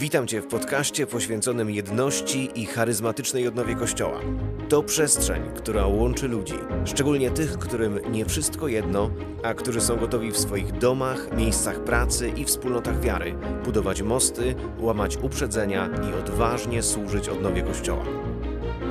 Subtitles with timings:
[0.00, 4.20] Witam Cię w podcaście poświęconym jedności i charyzmatycznej odnowie Kościoła.
[4.68, 9.10] To przestrzeń, która łączy ludzi, szczególnie tych, którym nie wszystko jedno,
[9.42, 13.34] a którzy są gotowi w swoich domach, miejscach pracy i wspólnotach wiary
[13.64, 18.04] budować mosty, łamać uprzedzenia i odważnie służyć odnowie Kościoła.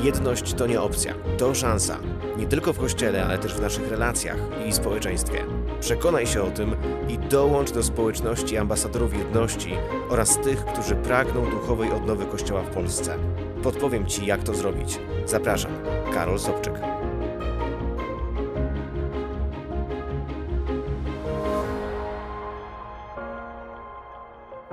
[0.04, 2.00] Jedność to nie opcja, to szansa.
[2.38, 4.38] Nie tylko w kościele, ale też w naszych relacjach
[4.68, 5.59] i społeczeństwie.
[5.82, 6.76] Przekonaj się o tym
[7.08, 9.74] i dołącz do społeczności ambasadorów jedności
[10.10, 13.18] oraz tych, którzy pragną duchowej odnowy Kościoła w Polsce.
[13.64, 15.00] Podpowiem Ci, jak to zrobić.
[15.26, 15.72] Zapraszam,
[16.14, 16.74] Karol Sobczyk.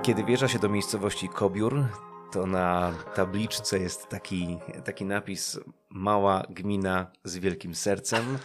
[0.01, 1.85] Kiedy wjeżdża się do miejscowości Kobiór,
[2.31, 8.37] to na tabliczce jest taki, taki napis Mała gmina z wielkim sercem.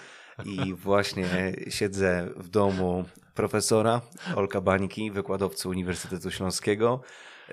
[0.45, 1.27] I właśnie
[1.69, 3.05] siedzę w domu
[3.35, 4.01] profesora
[4.37, 7.01] Olka Bańki, wykładowcy Uniwersytetu Śląskiego,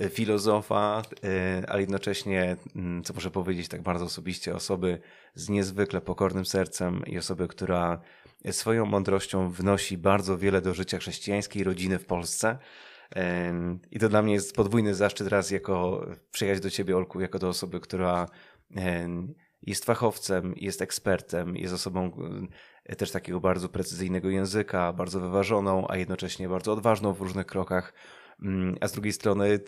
[0.09, 4.99] filozofa, e, ale jednocześnie, mm, co muszę powiedzieć tak bardzo osobiście, osoby
[5.35, 8.01] z niezwykle pokornym sercem i osoby, która
[8.51, 12.57] swoją mądrością wnosi bardzo wiele do życia chrześcijańskiej rodziny w Polsce.
[13.91, 17.47] I to dla mnie jest podwójny zaszczyt raz jako przyjechać do ciebie, Olku, jako do
[17.49, 18.27] osoby, która
[19.61, 22.47] jest fachowcem, jest ekspertem, jest osobą e,
[22.97, 27.93] też takiego bardzo precyzyjnego języka, bardzo wyważoną, a jednocześnie bardzo odważną w różnych krokach.
[28.41, 29.59] Mm, a z drugiej strony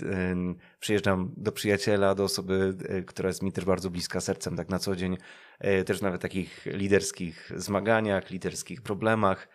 [0.80, 4.80] przyjeżdżam do przyjaciela, do osoby, e, która jest mi też bardzo bliska sercem, tak na
[4.80, 5.18] co dzień,
[5.60, 9.48] e, też nawet takich liderskich zmaganiach, liderskich problemach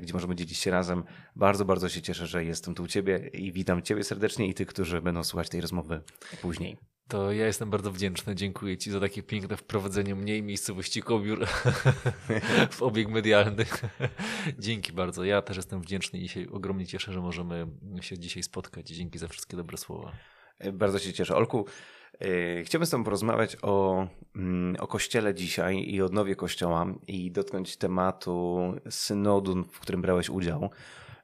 [0.00, 1.04] gdzie możemy dzielić się razem.
[1.36, 4.66] Bardzo, bardzo się cieszę, że jestem tu u Ciebie i witam Ciebie serdecznie i tych,
[4.66, 6.00] którzy będą słuchać tej rozmowy
[6.42, 6.76] później.
[7.08, 8.34] To ja jestem bardzo wdzięczny.
[8.34, 11.46] Dziękuję Ci za takie piękne wprowadzenie mnie i miejscowości Kobiór
[12.70, 13.64] w obieg medialny.
[14.58, 15.24] Dzięki bardzo.
[15.24, 17.66] Ja też jestem wdzięczny i się ogromnie cieszę, że możemy
[18.00, 18.88] się dzisiaj spotkać.
[18.88, 20.12] Dzięki za wszystkie dobre słowa.
[20.72, 21.36] Bardzo się cieszę.
[21.36, 21.66] Olku,
[22.20, 27.76] e, chciałbym z Tobą porozmawiać o, mm, o Kościele dzisiaj i odnowie Kościoła i dotknąć
[27.76, 28.58] tematu
[28.90, 30.70] synodu, w którym brałeś udział.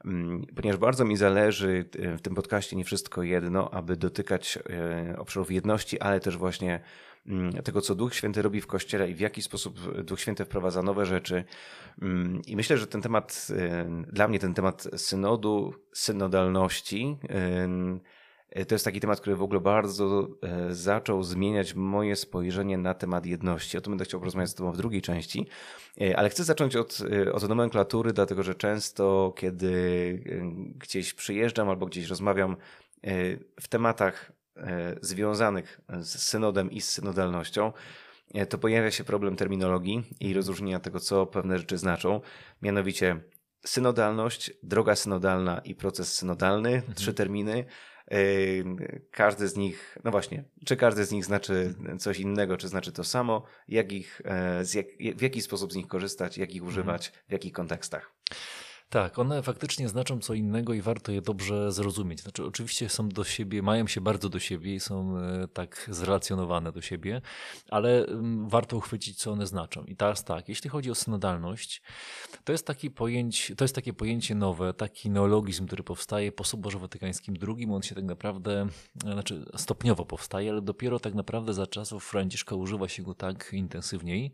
[0.05, 5.19] Mm, ponieważ bardzo mi zależy e, w tym podcaście nie wszystko jedno, aby dotykać e,
[5.19, 6.81] obszarów jedności, ale też właśnie
[7.27, 10.83] mm, tego, co Duch Święty robi w Kościele i w jaki sposób Duch Święty wprowadza
[10.83, 11.45] nowe rzeczy.
[12.03, 17.17] Mm, I myślę, że ten temat, e, dla mnie ten temat synodu, synodalności,
[18.69, 23.27] to jest taki temat, który w ogóle bardzo e, zaczął zmieniać moje spojrzenie na temat
[23.27, 23.79] jedności.
[23.79, 25.47] O tym będę chciał porozmawiać z Tobą w drugiej części,
[26.01, 26.99] e, ale chcę zacząć od,
[27.33, 30.25] od nomenklatury, dlatego że często, kiedy
[30.77, 32.57] gdzieś przyjeżdżam albo gdzieś rozmawiam
[33.61, 34.33] w tematach
[35.01, 37.73] związanych z synodem i z synodalnością,
[38.49, 42.21] to pojawia się problem terminologii i rozróżnienia tego, co pewne rzeczy znaczą.
[42.63, 43.21] Mianowicie
[43.67, 46.95] synodalność, droga synodalna i proces synodalny, mhm.
[46.95, 47.65] trzy terminy.
[49.11, 53.05] Każdy z nich, no właśnie, czy każdy z nich znaczy coś innego, czy znaczy to
[53.05, 57.33] samo, jak ich, e, jak, w jaki sposób z nich korzystać, jak ich używać, w
[57.33, 58.13] jakich kontekstach.
[58.93, 62.21] Tak, one faktycznie znaczą co innego i warto je dobrze zrozumieć.
[62.21, 66.73] Znaczy, oczywiście są do siebie, mają się bardzo do siebie i są e, tak zrelacjonowane
[66.73, 67.23] do siebie,
[67.71, 68.07] ale
[68.47, 69.85] warto uchwycić, co one znaczą.
[69.85, 71.83] I teraz tak, jeśli chodzi o synodalność,
[72.45, 76.79] to jest, taki pojęcie, to jest takie pojęcie nowe, taki neologizm, który powstaje po Soborze
[76.79, 77.67] Watykańskim II.
[77.73, 78.67] On się tak naprawdę,
[79.07, 83.51] e, znaczy stopniowo powstaje, ale dopiero tak naprawdę za czasów Franciszka używa się go tak
[83.53, 84.33] intensywniej.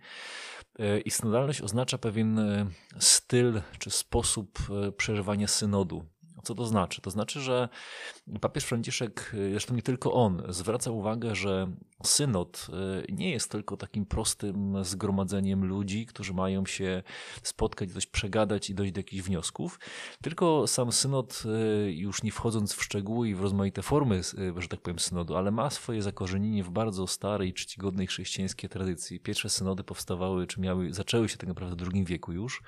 [0.78, 2.40] E, I synodalność oznacza pewien
[2.98, 6.04] styl czy sposób E, przeżywania synodu.
[6.42, 7.00] Co to znaczy?
[7.02, 7.68] To znaczy, że
[8.40, 11.72] papież Franciszek, e, zresztą nie tylko on, zwraca uwagę, że
[12.04, 12.66] synod
[13.08, 17.02] e, nie jest tylko takim prostym zgromadzeniem ludzi, którzy mają się
[17.42, 19.80] spotkać, coś przegadać i dojść do jakichś wniosków,
[20.22, 21.42] tylko sam synod,
[21.88, 24.22] już nie wchodząc w szczegóły i w rozmaite formy,
[24.56, 29.20] że tak powiem, synodu, ale ma swoje zakorzenienie w bardzo starej, czcigodnej chrześcijańskiej tradycji.
[29.20, 32.62] Pierwsze synody powstawały, czy miały, zaczęły się tak naprawdę w II wieku już.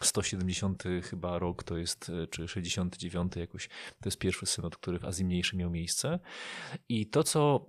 [0.00, 5.24] 170 chyba rok to jest, czy 69 jakoś, to jest pierwszy synod, który w Azji
[5.24, 6.18] Mniejszej miał miejsce.
[6.88, 7.66] I to, co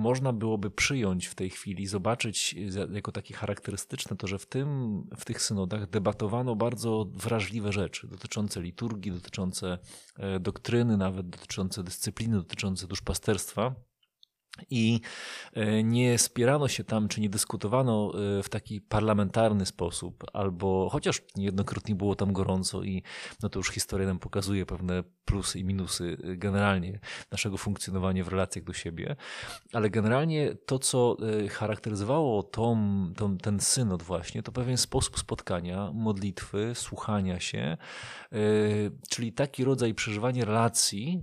[0.00, 2.54] można byłoby przyjąć w tej chwili, zobaczyć
[2.92, 8.62] jako takie charakterystyczne, to że w, tym, w tych synodach debatowano bardzo wrażliwe rzeczy dotyczące
[8.62, 9.78] liturgii, dotyczące
[10.18, 13.74] e, doktryny, nawet dotyczące dyscypliny, dotyczące duszpasterstwa
[14.70, 15.00] I
[15.52, 21.22] e, nie spierano się tam, czy nie dyskutowano e, w taki parlamentarny sposób, albo chociaż
[21.36, 23.02] niejednokrotnie było tam gorąco i
[23.42, 27.00] no to już historia nam pokazuje pewne plusy i minusy e, generalnie
[27.30, 29.16] naszego funkcjonowania w relacjach do siebie,
[29.72, 31.16] ale generalnie to, co
[31.50, 32.76] charakteryzowało tą,
[33.16, 37.76] tą, ten synod właśnie, to pewien sposób spotkania, modlitwy, słuchania się,
[39.10, 41.22] czyli taki rodzaj przeżywania relacji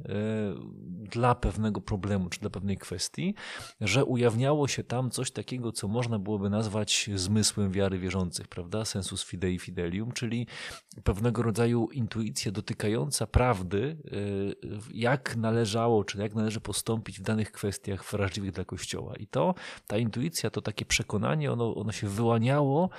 [1.11, 3.16] dla pewnego problemu, czy dla pewnej kwestii,
[3.81, 8.85] że ujawniało się tam coś takiego, co można byłoby nazwać zmysłem wiary wierzących, prawda?
[8.85, 10.47] Sensus fidei fidelium, czyli
[11.03, 14.55] pewnego rodzaju intuicja dotykająca prawdy, y,
[14.93, 19.15] jak należało, czy jak należy postąpić w danych kwestiach wrażliwych dla Kościoła.
[19.15, 19.55] I to,
[19.87, 22.89] ta intuicja, to takie przekonanie, ono, ono się wyłaniało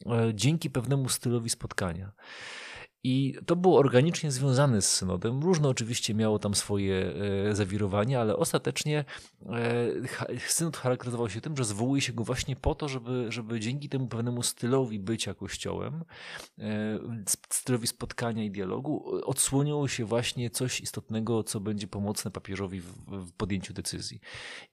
[0.00, 2.12] y, dzięki pewnemu stylowi spotkania.
[3.08, 5.42] I to było organicznie związane z synodem.
[5.42, 7.14] Różne oczywiście miało tam swoje
[7.50, 9.04] e, zawirowania, ale ostatecznie
[9.46, 13.88] e, synod charakteryzował się tym, że zwołuje się go właśnie po to, żeby, żeby dzięki
[13.88, 16.04] temu pewnemu stylowi bycia kościołem,
[16.58, 16.98] e,
[17.50, 23.74] stylowi spotkania i dialogu, odsłoniło się właśnie coś istotnego, co będzie pomocne papieżowi w, podjęciu
[23.74, 24.20] decyzji.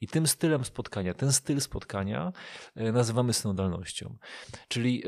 [0.01, 2.33] I tym stylem spotkania, ten styl spotkania
[2.75, 4.17] nazywamy synodalnością.
[4.67, 5.03] Czyli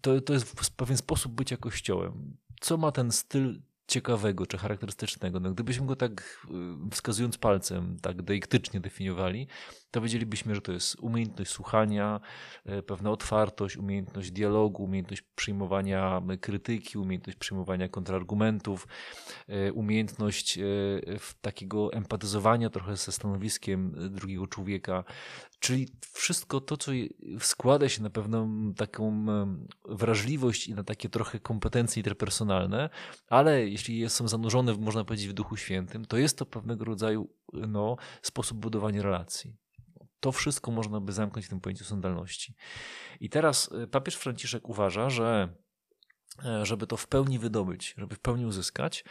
[0.00, 5.40] to, to jest pewien sposób bycia kościołem co ma ten styl ciekawego czy charakterystycznego.
[5.40, 6.46] No, gdybyśmy go tak
[6.86, 9.48] y, wskazując palcem, tak deiktycznie definiowali,
[9.94, 12.20] to wiedzielibyśmy, że to jest umiejętność słuchania,
[12.78, 18.88] y, pewna otwartość, umiejętność dialogu, umiejętność przyjmowania krytyki, umiejętność przyjmowania kontrargumentów,
[19.48, 20.58] y, umiejętność
[21.40, 25.04] takiego empatyzowania trochę ze stanowiskiem drugiego człowieka,
[25.64, 26.92] Czyli wszystko to, co
[27.40, 29.26] składa się na pewną taką
[29.84, 32.90] wrażliwość i na takie trochę kompetencje interpersonalne,
[33.28, 37.96] ale jeśli są zanurzone, można powiedzieć, w Duchu Świętym, to jest to pewnego rodzaju no,
[38.22, 39.63] sposób budowania relacji.
[40.24, 42.54] To wszystko można by zamknąć w tym pojęciu sądalności.
[43.20, 45.48] I teraz y, papież Franciszek uważa, że
[46.44, 49.04] e, żeby to w pełni wydobyć, żeby w pełni uzyskać,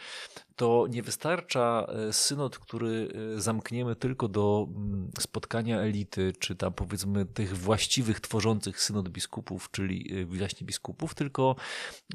[0.56, 6.72] to nie wystarcza e, synod, który e, zamkniemy tylko do mm, spotkania elity, czy tam
[6.72, 11.56] powiedzmy tych właściwych, tworzących synod biskupów, czyli e, właśnie biskupów, tylko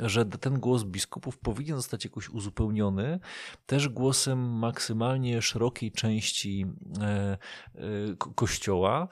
[0.02, 3.20] że ten głos biskupów powinien zostać jakoś uzupełniony
[3.66, 6.66] też głosem maksymalnie szerokiej części
[8.36, 9.08] kościoła.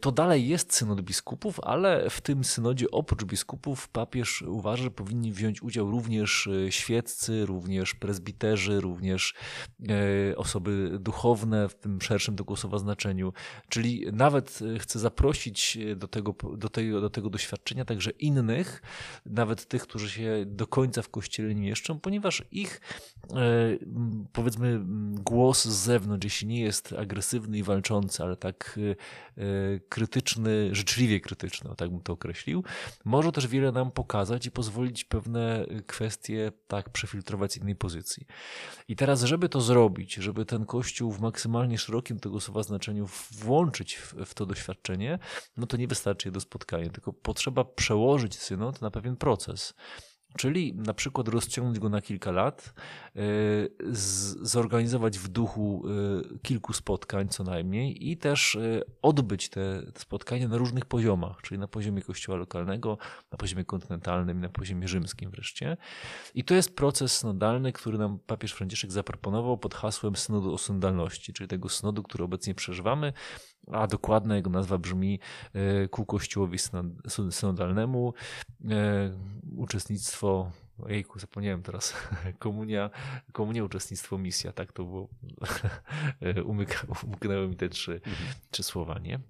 [0.00, 5.32] To dalej jest synod biskupów, ale w tym synodzie oprócz biskupów papież uważa, że powinni
[5.32, 8.41] wziąć udział również świeccy, również prezbiterzy,
[8.80, 9.34] również
[9.88, 13.32] e, osoby duchowne w tym szerszym tego słowa znaczeniu.
[13.68, 18.82] Czyli nawet e, chcę zaprosić do tego, do, tego, do tego doświadczenia także innych,
[19.26, 22.80] nawet tych, którzy się do końca w kościele nie mieszczą, ponieważ ich
[23.30, 23.36] e,
[24.32, 24.80] powiedzmy
[25.14, 28.78] głos z zewnątrz, jeśli nie jest agresywny i walczący, ale tak
[29.88, 32.64] krytyczny, życzliwie krytyczny, tak bym to określił,
[33.04, 38.26] może też wiele nam pokazać i pozwolić pewne kwestie tak przefiltrować z innej pozycji.
[38.88, 43.96] I teraz, żeby to zrobić, żeby ten kościół w maksymalnie szerokim tego słowa znaczeniu włączyć
[43.96, 45.18] w, w to doświadczenie,
[45.56, 49.74] no to nie wystarczy do spotkania, tylko potrzeba przełożyć synod na pewien proces.
[50.36, 52.74] Czyli na przykład rozciągnąć go na kilka lat,
[53.16, 53.20] e,
[54.42, 55.84] zorganizować w duchu
[56.34, 61.60] e, kilku spotkań co najmniej i też e, odbyć te spotkania na różnych poziomach, czyli
[61.60, 62.98] na poziomie kościoła lokalnego,
[63.32, 65.76] na poziomie kontynentalnym, na poziomie rzymskim wreszcie.
[66.34, 71.32] I to jest proces synodalny, który nam papież Franciszek zaproponował pod hasłem synodu o synodalności,
[71.32, 73.12] czyli tego synodu, który obecnie przeżywamy,
[73.66, 75.20] a dokładna jego nazwa brzmi
[75.52, 76.58] e, ku Kościołowi
[77.30, 78.14] synodalnemu,
[78.70, 79.10] e,
[79.56, 81.94] uczestnictwo Ojejku, zapomniałem teraz.
[82.38, 82.90] Komunia,
[83.32, 84.52] komunia, uczestnictwo, misja.
[84.52, 85.08] Tak to było.
[86.20, 88.34] E, umyka, umknęły mi te trzy, mhm.
[88.50, 89.20] trzy słowa, nie?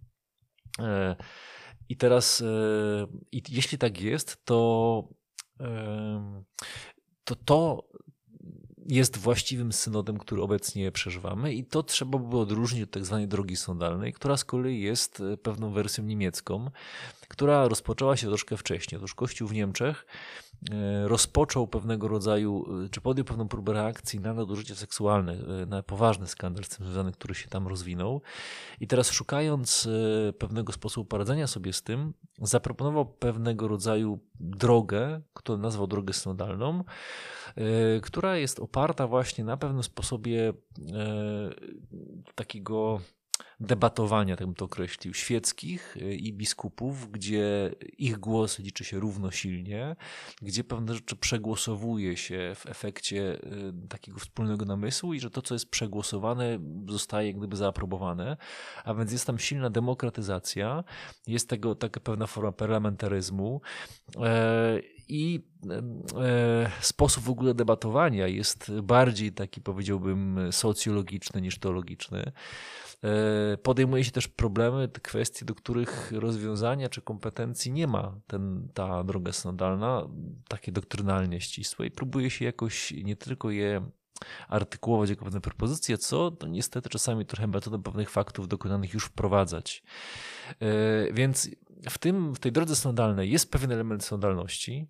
[1.89, 2.45] I teraz,
[3.33, 5.09] i jeśli tak jest, to
[7.25, 7.89] to, to
[8.87, 13.57] jest właściwym synodem, który obecnie przeżywamy i to trzeba by odróżnić od tak zwanej drogi
[13.57, 16.71] sądalnej, która z kolei jest e, pewną wersją niemiecką,
[17.29, 18.99] która rozpoczęła się troszkę wcześniej.
[18.99, 20.07] Otóż Kościół w Niemczech
[21.05, 26.65] rozpoczął pewnego rodzaju, e, czy podjął pewną próbę reakcji na nadużycie seksualne, na poważny skandal
[26.65, 28.23] z tym związany, który się tam rozwinął.
[28.81, 29.89] I teraz szukając
[30.39, 36.85] pewnego sposobu poradzenia sobie z tym, zaproponował pewnego rodzaju drogę, którą nazwał drogę synodalną,
[38.03, 40.55] która jest oparta właśnie na pewnym sposobie e,
[42.35, 43.01] takiego
[43.63, 49.97] debatowania, tak bym to określił, świeckich y, i biskupów, gdzie ich głos liczy się równosilnie,
[50.43, 55.55] gdzie pewne rzeczy przegłosowuje się w efekcie y, takiego wspólnego namysłu i że to, co
[55.55, 58.37] jest przegłosowane, zostaje gdyby zaaprobowane,
[58.85, 60.85] a więc jest tam silna demokratyzacja,
[61.27, 63.61] jest tego taka pewna forma parlamentaryzmu
[64.17, 65.41] e, i
[66.21, 72.33] e, sposób w ogóle debatowania jest bardziej taki, powiedziałbym, socjologiczny niż teologiczny.
[73.05, 78.69] E, podejmuje się też problemy, te kwestie, do których rozwiązania czy kompetencji nie ma ten,
[78.75, 80.09] ta droga synodalna,
[80.49, 83.91] takie doktrynalnie ścisłe i próbuje się jakoś nie tylko je
[84.49, 89.83] artykułować jako pewne propozycje, co to niestety czasami trochę metodą pewnych faktów dokonanych już wprowadzać.
[90.61, 91.51] E, więc
[91.91, 94.89] w, tym, w tej drodze synodalnej jest pewien element synodalności,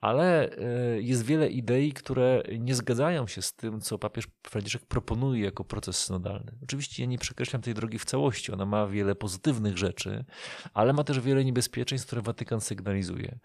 [0.00, 5.44] ale e, jest wiele idei, które nie zgadzają się z tym, co papież Franciszek proponuje
[5.44, 6.52] jako proces synodalny.
[6.62, 10.24] Oczywiście ja nie przekreślam tej drogi w całości, ona ma wiele pozytywnych rzeczy,
[10.74, 13.38] ale ma też wiele niebezpieczeństw, które Watykan sygnalizuje.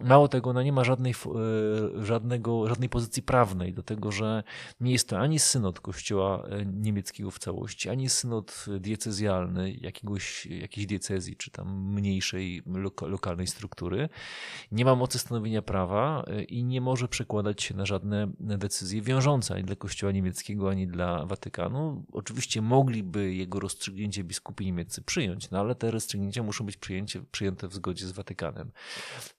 [0.00, 4.42] Mało tego, ona nie ma żadnej, e, żadnego, żadnej pozycji prawnej do tego, że
[4.80, 10.86] nie jest to ani synod kościoła e, niemieckiego w całości, ani synod diecezjalny jakiegoś, jakiejś
[10.86, 12.62] diecezji, czy tam mniejszej
[13.02, 14.08] lokalnej struktury.
[14.72, 19.54] Nie ma mocy stanowienia prawa y, i nie może przekładać się na żadne decyzje wiążące
[19.54, 22.04] ani dla Kościoła niemieckiego, ani dla Watykanu.
[22.12, 27.68] Oczywiście mogliby jego rozstrzygnięcie biskupi niemieccy przyjąć, no ale te rozstrzygnięcia muszą być przyjęcie, przyjęte
[27.68, 28.72] w zgodzie z Watykanem,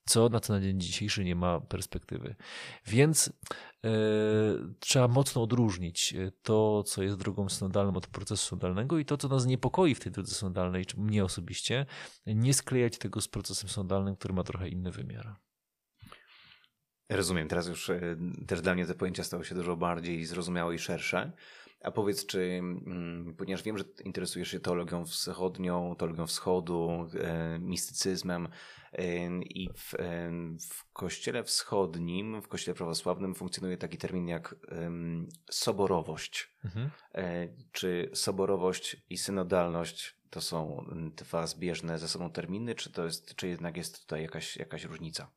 [0.06, 2.36] co na na dzień dzisiejszy nie ma perspektywy.
[2.88, 3.34] Więc
[3.84, 3.92] yy,
[4.80, 9.28] trzeba mocno odróżnić y, to, co jest drogą synodalną od procesu synodalnego i to, co
[9.28, 11.86] nas niepokoi w tej drodze synodalnej, czy mnie osobiście,
[12.26, 15.45] nie sklejać tego z procesem synodalnym, który ma trochę inny wymiar.
[17.10, 20.80] Rozumiem, teraz już e, też dla mnie te pojęcia stały się dużo bardziej zrozumiałe i
[20.80, 21.32] szersze.
[21.82, 28.48] A powiedz, czy, mm, ponieważ wiem, że interesujesz się teologią wschodnią, teologią wschodu, e, mistycyzmem
[28.94, 29.94] e, i w,
[30.70, 34.56] w kościele wschodnim, w kościele prawosławnym funkcjonuje taki termin jak
[35.50, 36.50] soborowość.
[36.64, 36.90] Mhm.
[37.72, 40.86] Czy soborowość i synodalność to są
[41.16, 45.32] dwa zbieżne ze sobą terminy, czy, to jest, czy jednak jest tutaj jakaś, jakaś różnica?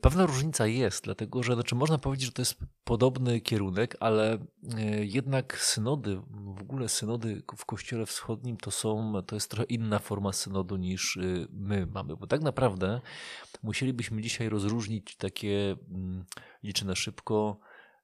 [0.00, 5.04] Pewna różnica jest, dlatego że znaczy można powiedzieć, że to jest podobny kierunek, ale e,
[5.04, 10.32] jednak synody, w ogóle synody w Kościele Wschodnim to są, to jest trochę inna forma
[10.32, 11.20] synodu niż e,
[11.50, 13.00] my mamy, bo tak naprawdę
[13.62, 16.24] musielibyśmy dzisiaj rozróżnić takie, mm,
[16.62, 17.58] liczę na szybko,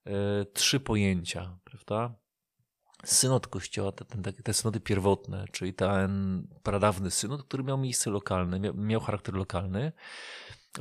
[0.07, 2.15] e, trzy pojęcia, prawda?
[3.05, 9.01] synod Kościoła, te, te, synody pierwotne, czyli ten pradawny synod, który miał miejsce lokalne, miał
[9.01, 9.93] charakter lokalny,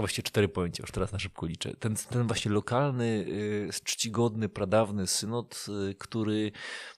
[0.02, 1.74] właściwie cztery pojęcia, już teraz na szybko liczę.
[1.80, 6.52] Ten, ten właśnie lokalny, y, czcigodny, pradawny synod, y, który,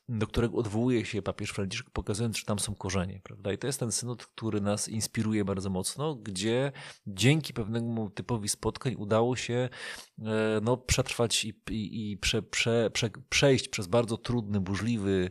[0.09, 3.21] do którego odwołuje się papież Franciszek, pokazując, że tam są korzenie.
[3.23, 3.53] Prawda?
[3.53, 6.71] I to jest ten synod, który nas inspiruje bardzo mocno, gdzie
[7.07, 9.69] dzięki pewnemu typowi spotkań udało się
[10.19, 15.29] e, no, przetrwać i, i, i prze, prze, prze, przejść przez bardzo trudny, burzliwy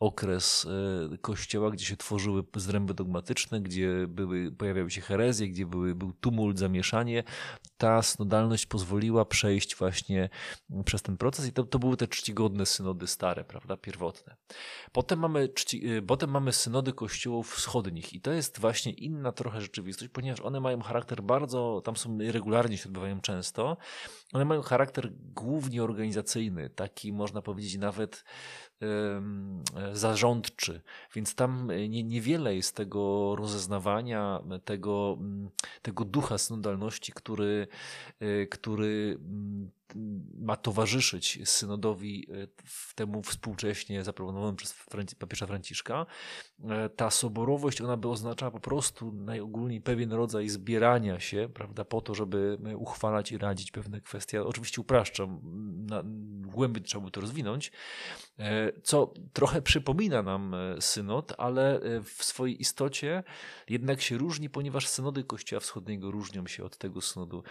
[0.00, 0.66] okres
[1.14, 6.12] e, kościoła, gdzie się tworzyły zręby dogmatyczne, gdzie były, pojawiały się herezje, gdzie były, był
[6.12, 7.24] tumult, zamieszanie.
[7.76, 10.28] Ta synodalność pozwoliła przejść właśnie
[10.84, 14.17] przez ten proces i to, to były te czcigodne synody stare, prawda, pierwotne.
[14.92, 19.60] Potem mamy, czci, e, potem mamy synody kościołów wschodnich i to jest właśnie inna trochę
[19.60, 23.76] rzeczywistość, ponieważ one mają charakter bardzo, tam są regularnie się odbywają często,
[24.32, 28.24] one mają charakter głównie organizacyjny, taki można powiedzieć nawet
[29.92, 30.82] zarządczy,
[31.14, 35.50] więc tam nie, niewiele jest tego rozeznawania, tego, mm,
[35.82, 37.68] tego ducha synodalności, który,
[38.20, 39.70] e, który mm,
[40.38, 42.48] ma towarzyszyć synodowi e,
[42.94, 44.74] temu współcześnie zaproponowanemu przez
[45.18, 46.06] papieża Franciszka.
[46.64, 52.00] E, ta soborowość, ona by oznaczała po prostu najogólniej pewien rodzaj zbierania się, prawda, po
[52.00, 54.44] to, żeby uchwalać i radzić pewne kwestie.
[54.44, 55.40] Oczywiście upraszczam,
[55.86, 56.02] na,
[56.52, 57.72] głębiej trzeba by to rozwinąć,
[58.38, 63.22] e, co trochę przypomina nam synod, ale w swojej istocie
[63.68, 67.42] jednak się różni, ponieważ synody Kościoła Wschodniego różnią się od tego synodu,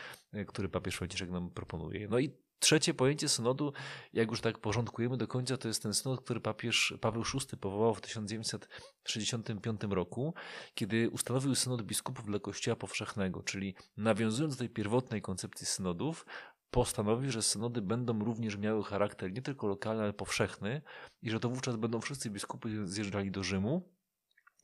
[0.47, 2.07] który papież Franciszek nam proponuje.
[2.07, 2.26] No i
[2.59, 3.73] Trzecie pojęcie synodu,
[4.13, 7.95] jak już tak porządkujemy do końca, to jest ten synod, który papież Paweł VI powołał
[7.95, 10.33] w 1965 roku,
[10.73, 16.25] kiedy ustanowił synod biskupów dla Kościoła Powszechnego, czyli nawiązując do tej pierwotnej koncepcji synodów,
[16.71, 20.81] postanowił, że synody będą również miały charakter nie tylko lokalny, ale powszechny
[21.21, 23.96] i że to wówczas będą wszyscy biskupi zjeżdżali do Rzymu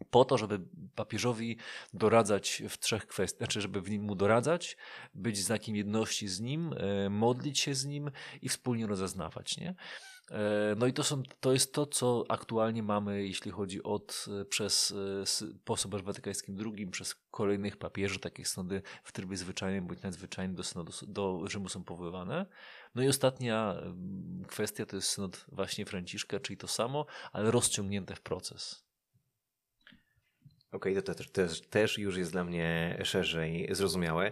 [0.10, 0.60] po to, żeby
[0.96, 1.58] papieżowi
[1.94, 4.78] doradzać w trzech kwestiach, znaczy, żeby w nim mu doradzać,
[5.16, 9.58] być znakiem jedności z nim, e, modlić się z nim i wspólnie rozeznawać.
[9.58, 9.76] Nie?
[10.32, 14.46] E, no i to, są, to jest to, co aktualnie mamy, jeśli chodzi od, e,
[14.46, 14.94] przez,
[15.66, 20.64] po Soborze Watykańskim II, przez kolejnych papieży, takie synody w trybie zwyczajnym bądź nadzwyczajnym do,
[20.64, 22.46] synodu, do Rzymu są powoływane.
[22.96, 23.76] No i ostatnia
[24.48, 28.84] kwestia to jest synod właśnie Franciszka, czyli to samo, ale rozciągnięte w proces.
[30.74, 34.32] Okej, okay, to, to też, też już jest dla mnie szerzej zrozumiałe.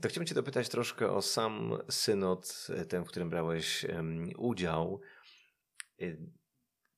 [0.00, 3.86] To chciałbym Cię dopytać troszkę o sam synod, ten, w którym brałeś
[4.36, 5.00] udział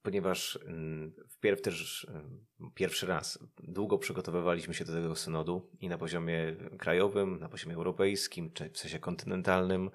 [0.05, 5.99] ponieważ mm, wpierw też mm, pierwszy raz długo przygotowywaliśmy się do tego synodu i na
[5.99, 9.91] poziomie krajowym, na poziomie europejskim, czy w sensie kontynentalnym.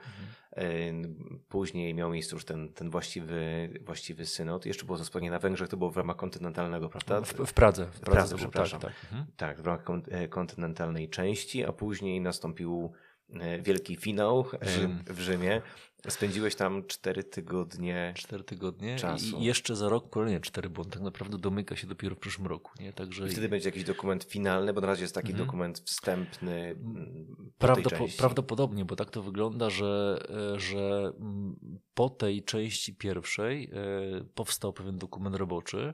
[1.49, 4.65] Później miał miejsce już ten, ten właściwy, właściwy synod.
[4.65, 7.21] Jeszcze było to spotkanie na Węgrzech, to było w ramach kontynentalnego, prawda?
[7.21, 7.85] W, w Pradze.
[7.85, 8.79] W Pradze, Pradze przepraszam.
[8.79, 9.03] Tak, tak.
[9.03, 9.25] Mhm.
[9.37, 12.91] tak, w ramach e, kontynentalnej części, a później nastąpił
[13.33, 15.61] e, wielki finał e, w Rzymie.
[16.07, 18.13] Spędziłeś tam cztery tygodnie.
[18.17, 19.37] Cztery tygodnie czasu.
[19.37, 22.47] i jeszcze za rok kolejne cztery, bo on tak naprawdę domyka się dopiero w przyszłym
[22.47, 22.71] roku.
[22.79, 22.93] Nie?
[22.93, 23.27] Także...
[23.27, 25.47] I wtedy będzie jakiś dokument finalny, bo na razie jest taki mhm.
[25.47, 26.55] dokument wstępny.
[26.55, 30.19] Mm, Prawdop prawdopodobnie, bo tak to wygląda, że,
[30.55, 31.55] e, że mm,
[31.93, 35.93] po tej części pierwszej e, powstał pewien dokument roboczy.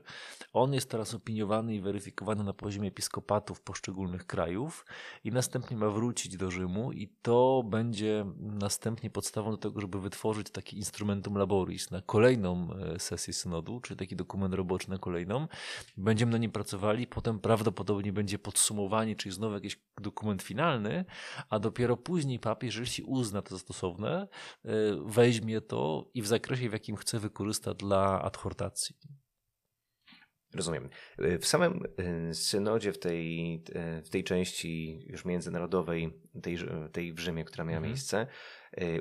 [0.52, 4.86] On jest teraz opiniowany i weryfikowany na poziomie episkopatów poszczególnych krajów
[5.24, 10.02] i następnie ma wrócić do Rzymu i to będzie następnie podstawą do tego, żeby żeby
[10.02, 15.48] wytworzyć taki instrumentum laboris na kolejną e, sesję synodu, czyli taki dokument roboczy na kolejną.
[15.96, 21.04] Będziemy na nim pracowali, potem prawdopodobnie będzie podsumowanie, czyli znowu jakiś dokument finalny,
[21.50, 24.28] a dopiero później papież, jeśli uzna to za stosowne,
[24.64, 24.70] e,
[25.06, 28.96] weźmie to i w zakresie, w jakim chce, wykorzysta dla adhortacji.
[30.54, 30.88] Rozumiem.
[31.18, 31.82] W samym
[32.32, 33.62] synodzie, w tej,
[34.04, 36.12] w tej części już międzynarodowej,
[36.42, 36.58] tej,
[36.92, 37.92] tej w Rzymie, która miała mhm.
[37.92, 38.26] miejsce,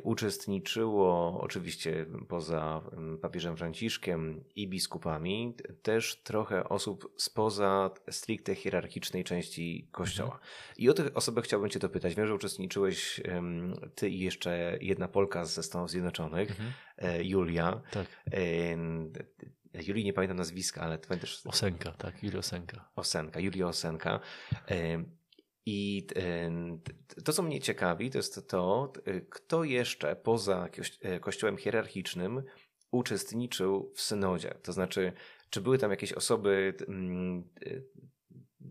[0.03, 2.81] uczestniczyło oczywiście poza
[3.21, 10.33] papieżem Franciszkiem i biskupami też trochę osób spoza stricte hierarchicznej części kościoła.
[10.33, 10.51] Mhm.
[10.77, 12.15] I o tych osobach chciałbym Cię dopytać.
[12.15, 13.21] Wiem, że uczestniczyłeś
[13.95, 16.73] Ty i jeszcze jedna Polka ze Stanów Zjednoczonych, mhm.
[16.97, 17.81] E, Julia.
[17.91, 18.07] Tak.
[19.87, 21.45] Julii nie pamiętam nazwiska, ale pamiętasz...
[21.45, 22.89] Osenka, tak, Julia Osenka.
[22.95, 24.19] Osenka, Julia Osenka.
[25.65, 26.07] I
[27.23, 28.93] to, co mnie ciekawi, to jest to,
[29.29, 30.69] kto jeszcze poza
[31.01, 32.43] e, kościołem hierarchicznym
[32.91, 34.55] uczestniczył w synodzie.
[34.63, 35.13] To znaczy,
[35.49, 37.49] czy były tam jakieś osoby mm,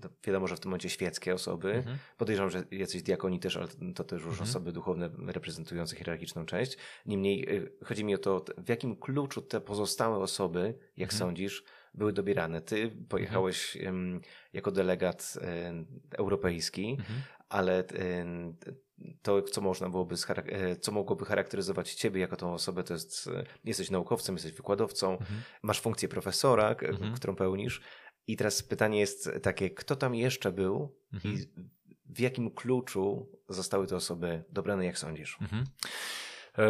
[0.03, 1.73] no, wiadomo, że w tym momencie świeckie osoby.
[1.73, 1.99] Mhm.
[2.17, 4.51] Podejrzewam, że jacyś diakoni też, ale to też już mhm.
[4.51, 6.77] osoby duchowne reprezentujące hierarchiczną część.
[7.07, 7.49] Niemniej
[7.85, 11.19] chodzi mi o to, w jakim kluczu te pozostałe osoby, jak mhm.
[11.19, 12.61] sądzisz, były dobierane.
[12.61, 14.21] Ty pojechałeś um,
[14.53, 17.21] jako delegat um, europejski, mhm.
[17.49, 17.85] ale
[18.19, 18.57] um,
[19.23, 20.15] to, co można byłoby,
[20.47, 25.13] e, co mogłoby charakteryzować ciebie jako tą osobę, to jest, e, jesteś naukowcem, jesteś wykładowcą,
[25.13, 25.41] mhm.
[25.63, 27.15] masz funkcję profesora, mhm.
[27.15, 27.81] którą pełnisz,
[28.27, 31.35] i teraz pytanie jest takie, kto tam jeszcze był mhm.
[31.35, 31.39] i
[32.07, 35.39] w jakim kluczu zostały te osoby dobrane, jak sądzisz?
[35.41, 35.65] Mhm.
[36.59, 36.69] E,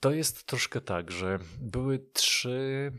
[0.00, 2.92] to jest troszkę tak, że były trzy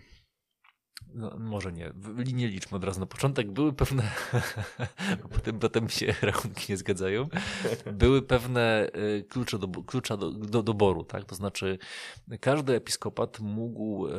[1.18, 1.94] no, może nie,
[2.34, 3.52] nie liczmy od razu na początek.
[3.52, 4.04] Były pewne,
[5.24, 7.28] bo potem, potem się rachunki nie zgadzają,
[7.94, 11.26] były pewne y, klucze do, klucza do, do doboru, tak?
[11.26, 11.78] To znaczy
[12.40, 14.12] każdy episkopat mógł y,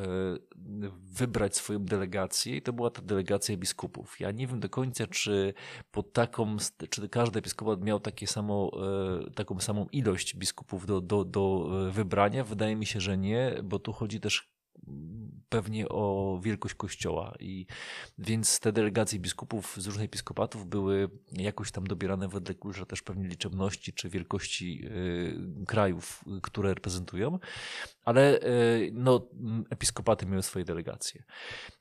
[1.05, 4.21] wybrać swoją delegację i to była ta delegacja biskupów.
[4.21, 5.55] Ja nie wiem do końca, czy
[5.91, 6.57] pod taką,
[6.91, 8.71] czy każdy episkopat miał takie samo,
[9.27, 12.45] y, taką samą ilość biskupów do, do, do wybrania.
[12.45, 14.59] Wydaje mi się, że nie, bo tu chodzi też
[15.49, 17.67] pewnie o wielkość kościoła i
[18.19, 23.29] więc te delegacje biskupów z różnych episkopatów były jakoś tam dobierane wedle klucza też pewnie
[23.29, 27.39] liczebności czy wielkości y, krajów, które reprezentują,
[28.05, 29.29] ale y, no,
[29.71, 31.25] episkopaty miały swoje delegacje.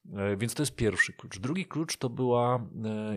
[0.05, 1.39] Y, więc to jest pierwszy klucz.
[1.39, 2.67] Drugi klucz to była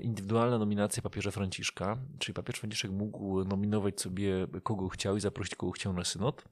[0.03, 5.73] indywidualna nominacja papieża Franciszka, czyli papież Franciszek mógł nominować sobie kogo chciał i zaprosić kogo
[5.73, 6.45] chciał na synod.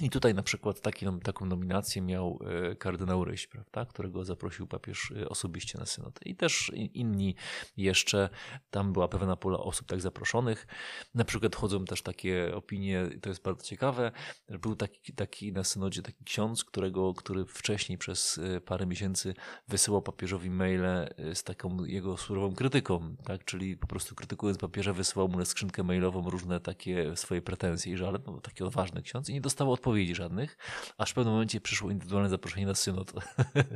[0.00, 2.38] I tutaj na przykład taki, taką nominację miał
[2.70, 6.20] e, kardynał Ryś, prawda, którego zaprosił papież e, osobiście na synod.
[6.26, 7.34] I też inni
[7.76, 8.28] jeszcze,
[8.70, 10.66] tam była pewna pula osób tak zaproszonych.
[11.14, 14.12] Na przykład chodzą też takie opinie, to jest bardzo ciekawe,
[14.48, 19.34] był taki, taki na synodzie taki ksiądz, którego, który wcześniej przez e, parę miesięcy
[19.68, 25.28] wysyłał papieżowi maile z taką jego surową krytyką, tak, czyli po prostu krytykując papieża wysyłał
[25.28, 29.32] mu na skrzynkę mailową różne takie swoje pretensje, że ale no, taki odważny ksiądz i
[29.32, 30.56] nie dostał odpowiedzi żadnych,
[30.98, 33.12] aż w pewnym momencie przyszło indywidualne zaproszenie na synod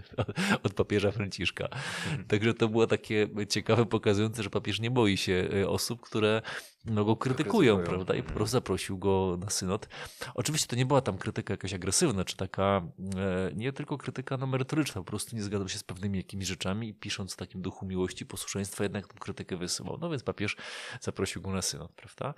[0.65, 1.65] od papieża Franciszka.
[1.65, 2.25] Mhm.
[2.25, 6.43] Także to było takie ciekawe, pokazujące, że papież nie boi się e, osób, które
[6.91, 8.15] no, go krytykują, prawda?
[8.15, 8.35] I po mhm.
[8.35, 9.89] prostu zaprosił go na synod.
[10.35, 12.83] Oczywiście to nie była tam krytyka jakaś agresywna, czy taka,
[13.17, 16.89] e, nie tylko krytyka no, merytoryczna, po prostu nie zgadzał się z pewnymi jakimiś rzeczami
[16.89, 19.99] i pisząc w takim duchu miłości, posłuszeństwa, jednak tą krytykę wysyłał.
[20.01, 20.57] No więc papież
[21.01, 22.35] zaprosił go na synod, prawda?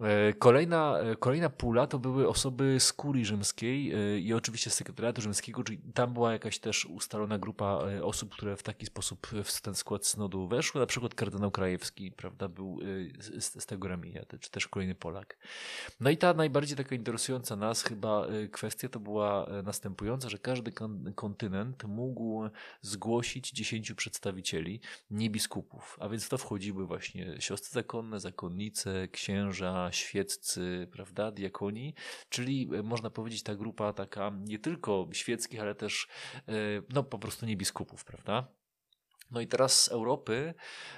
[0.00, 3.92] E, kolejna, e, kolejna pula to były osoby z kurii rzymskiej
[4.24, 8.62] i oczywiście z sekretariatu rzymskiego, czyli tam była jakaś też ustalona grupa osób, które w
[8.62, 12.80] taki sposób w ten skład synodu weszły, na przykład kardynał Krajewski, prawda, był
[13.18, 15.38] z, z tego ramienia, czy też kolejny Polak.
[16.00, 20.38] No i ta najbardziej taka interesująca nas chyba y, kwestia to była y, następująca, że
[20.38, 20.72] każdy
[21.14, 22.48] kontynent mógł
[22.80, 24.80] zgłosić dziesięciu przedstawicieli,
[25.10, 31.94] nie biskupów, a więc w to wchodziły właśnie siostry zakonne, zakonnice, księża, świeccy, prawda, diakoni,
[32.28, 36.08] czyli y, można powiedzieć ta grupa taka nie tylko świeckich, ale też
[36.88, 38.61] no po prostu nie biskupów, prawda?
[39.32, 40.54] No i teraz z Europy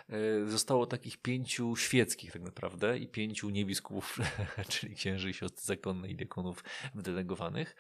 [0.08, 4.18] e, zostało takich pięciu świeckich tak naprawdę i pięciu niebiskupów,
[4.68, 7.76] czyli księży siostry zakonne i diakonów wydelegowanych.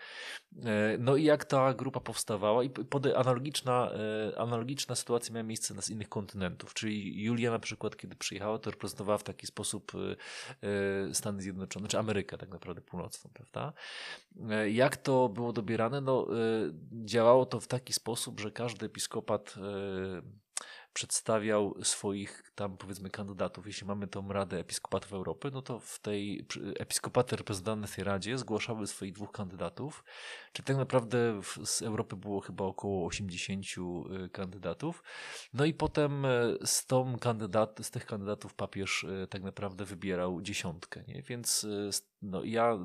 [0.64, 2.70] E, no i jak ta grupa powstawała i
[3.16, 3.90] analogiczna,
[4.32, 8.70] e, analogiczna sytuacja miała miejsce z innych kontynentów, czyli Julia na przykład, kiedy przyjechała, to
[8.70, 9.92] reprezentowała w taki sposób
[11.12, 13.72] Stany Zjednoczone, czy Amerykę tak naprawdę północną, prawda?
[14.70, 16.00] Jak to było dobierane?
[16.00, 16.26] No,
[17.04, 19.54] działało to w taki sposób, że każdy episkopat
[20.94, 23.66] przedstawiał swoich tam powiedzmy kandydatów.
[23.66, 26.46] Jeśli mamy tą Radę Episkopatów Europy, no to w tej
[26.78, 30.04] episkopaty reprezentowane w tej Radzie zgłaszały swoich dwóch kandydatów.
[30.52, 35.02] Czyli tak naprawdę z Europy było chyba około 80 y, kandydatów.
[35.54, 36.30] No i potem e,
[36.64, 41.04] z, tą kandydat, z tych kandydatów papież e, tak naprawdę wybierał dziesiątkę.
[41.08, 41.22] Nie?
[41.22, 41.92] Więc e,
[42.24, 42.78] no, ja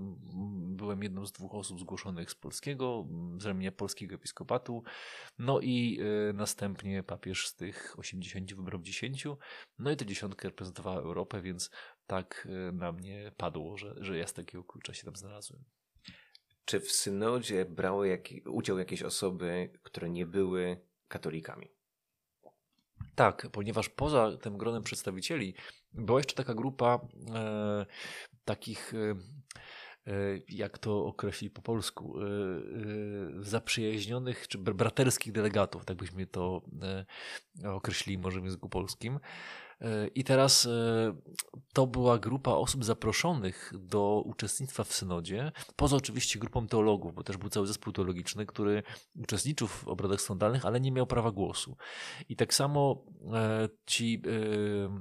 [0.67, 4.83] byłem jedną z dwóch osób zgłoszonych z polskiego, z ramienia polskiego episkopatu.
[5.39, 5.99] No i
[6.33, 9.27] następnie papież z tych 80 wybrał 10.
[9.79, 11.69] No i tę dziesiątkę reprezentowała Europę, więc
[12.07, 15.63] tak e, na mnie padło, że, że ja z takiego klucza się tam znalazłem.
[16.65, 21.71] Czy w synodzie brały jak, udział jakieś osoby, które nie były katolikami?
[23.15, 25.55] Tak, ponieważ poza tym gronem przedstawicieli
[25.93, 26.99] była jeszcze taka grupa
[27.35, 27.85] e,
[28.49, 28.93] takich.
[28.93, 29.15] E,
[30.11, 32.25] e jak to określić po polsku, e,
[33.39, 36.61] zaprzyjaźnionych czy braterskich delegatów, tak byśmy to
[37.65, 39.19] określili może w języku polskim.
[39.81, 40.69] E, I teraz e,
[41.73, 47.37] to była grupa osób zaproszonych do uczestnictwa w synodzie, poza oczywiście grupą teologów, bo też
[47.37, 48.83] był cały zespół teologiczny, który
[49.15, 51.77] uczestniczył w obradach sądalnych, ale nie miał prawa głosu.
[52.29, 54.21] I tak samo e, ci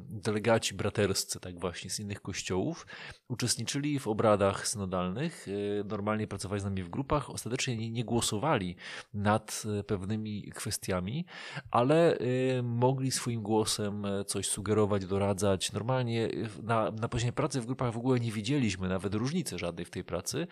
[0.08, 2.86] delegaci braterscy, tak właśnie z innych kościołów,
[3.28, 5.46] uczestniczyli w obradach synodalnych,
[5.84, 8.76] normalnie pracowali z nami w grupach, ostatecznie nie głosowali
[9.14, 11.26] nad pewnymi kwestiami,
[11.70, 12.18] ale
[12.62, 15.72] mogli swoim głosem coś sugerować sugerować, doradzać.
[15.72, 16.28] Normalnie
[16.62, 20.04] na, na poziomie pracy w grupach w ogóle nie widzieliśmy nawet różnicy żadnej w tej
[20.04, 20.46] pracy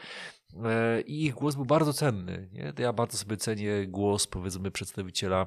[0.64, 2.48] e, i ich głos był bardzo cenny.
[2.52, 2.72] Nie?
[2.78, 5.46] Ja bardzo sobie cenię głos powiedzmy przedstawiciela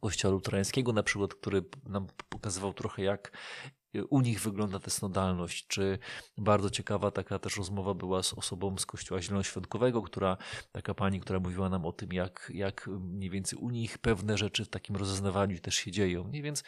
[0.00, 3.32] kościoła luterańskiego na przykład, który nam pokazywał trochę jak,
[4.10, 5.98] u nich wygląda ta snodalność, czy
[6.38, 10.36] bardzo ciekawa taka też rozmowa była z osobą z Kościoła Zielonoświątkowego, która,
[10.72, 14.64] taka pani, która mówiła nam o tym, jak, jak mniej więcej u nich pewne rzeczy
[14.64, 16.30] w takim rozeznawaniu też się dzieją.
[16.30, 16.64] Więc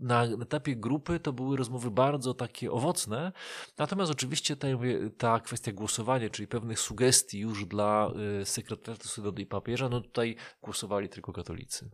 [0.00, 3.32] na etapie grupy to były rozmowy bardzo takie owocne,
[3.78, 4.68] natomiast oczywiście ta,
[5.18, 10.36] ta kwestia głosowania, czyli pewnych sugestii już dla y, sekretariatu synodu i papieża, no tutaj
[10.62, 11.90] głosowali tylko katolicy.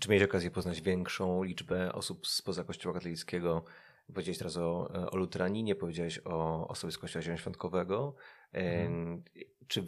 [0.00, 3.64] Czy miałeś okazję poznać większą liczbę osób spoza Kościoła katolickiego?
[4.06, 8.14] Powiedziałeś teraz o, o luteraninie, powiedziałeś o osobie z Kościoła Zielonoświątkowego.
[8.52, 9.22] Hmm.
[9.66, 9.84] Czy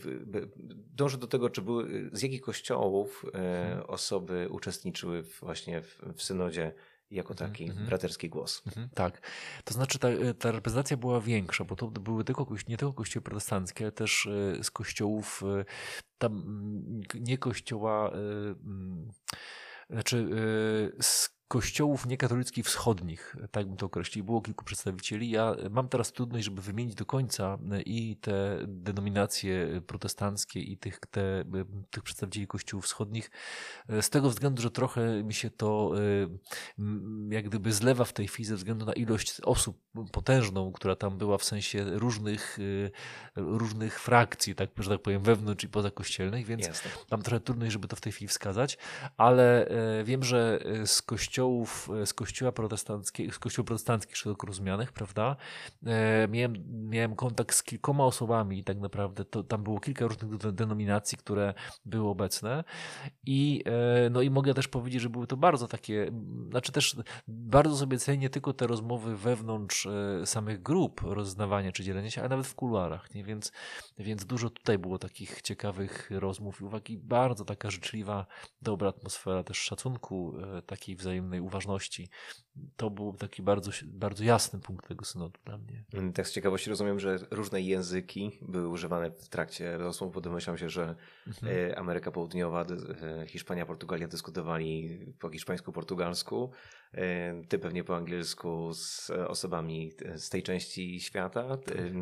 [0.94, 3.82] dążę do tego, czy były, z jakich kościołów hmm.
[3.86, 6.74] osoby uczestniczyły właśnie w, w synodzie
[7.10, 7.86] jako mhm, taki mm -hmm.
[7.86, 8.62] braterski głos.
[8.66, 9.30] Mm -hmm, tak.
[9.64, 13.84] To znaczy ta, ta, reprezentacja była większa, bo to były tylko, nie tylko kościoły protestanckie,
[13.84, 14.28] ale też
[14.62, 15.42] z kościołów
[16.18, 16.44] tam
[17.14, 18.12] nie kościoła
[19.92, 20.16] znaczy
[20.98, 24.24] y, z kościołów niekatolickich wschodnich, tak bym to określił.
[24.24, 25.30] Było kilku przedstawicieli.
[25.30, 31.00] Ja mam teraz trudność, żeby wymienić do końca y, i te denominacje protestanckie i tych,
[31.10, 31.44] te, y,
[31.90, 33.30] tych przedstawicieli kościołów wschodnich,
[34.00, 35.92] z tego względu, że trochę mi się to
[37.30, 39.80] jak gdyby zlewa w tej chwili ze względu na ilość osób
[40.12, 42.58] potężną, która tam była w sensie różnych,
[43.36, 46.90] różnych frakcji, tak, że tak powiem, wewnątrz i pozakościelnych, więc Jasne.
[47.10, 48.78] mam trochę trudność, żeby to w tej chwili wskazać,
[49.16, 49.68] ale
[50.04, 55.36] wiem, że z kościołów kościołów, z kościoła protestanckiego, z kościołów protestanckich szeroko rozumianych, prawda?
[55.86, 56.54] E, miałem,
[56.90, 62.08] miałem kontakt z kilkoma osobami tak naprawdę, to, tam było kilka różnych denominacji, które były
[62.08, 62.64] obecne
[63.26, 66.12] i, e, no i mogę też powiedzieć, że były to bardzo takie,
[66.50, 66.96] znaczy też
[67.28, 72.30] bardzo sobie cenię tylko te rozmowy wewnątrz e, samych grup, rozznawania czy dzielenia się, ale
[72.30, 73.24] nawet w kuluarach, nie?
[73.24, 73.52] Więc,
[73.98, 78.26] więc dużo tutaj było takich ciekawych rozmów i uwagi, bardzo taka życzliwa,
[78.62, 82.08] dobra atmosfera też szacunku, e, takiej wzajemnej uważności.
[82.76, 85.84] To był taki bardzo, bardzo jasny punkt tego synodu dla mnie.
[86.14, 90.68] Tak z ciekawości rozumiem, że różne języki były używane w trakcie rozmów, bo domyślam się,
[90.68, 90.94] że
[91.26, 91.70] mhm.
[91.70, 92.66] E, Ameryka Południowa,
[93.26, 96.50] Hiszpania, Portugalia dyskutowali po hiszpańsku, portugalsku,
[97.48, 101.58] ty pewnie po angielsku z osobami z tej części świata.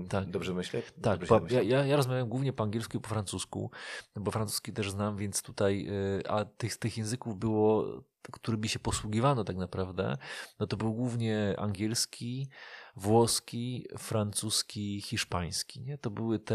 [0.09, 0.31] Tak.
[0.31, 0.83] Dobrze myślę?
[1.03, 3.71] Tak, Dobrze ja, ja, ja rozmawiam głównie po angielsku i po francusku,
[4.17, 5.89] bo francuski też znam, więc tutaj,
[6.21, 7.87] e, a tych, tych języków było,
[8.23, 10.17] którymi się posługiwano tak naprawdę,
[10.61, 12.49] no to był głównie angielski,
[12.97, 15.81] włoski, francuski, hiszpański.
[15.81, 15.99] Nie?
[15.99, 16.55] To były te,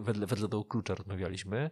[0.00, 1.70] wedle, wedle tego klucza rozmawialiśmy.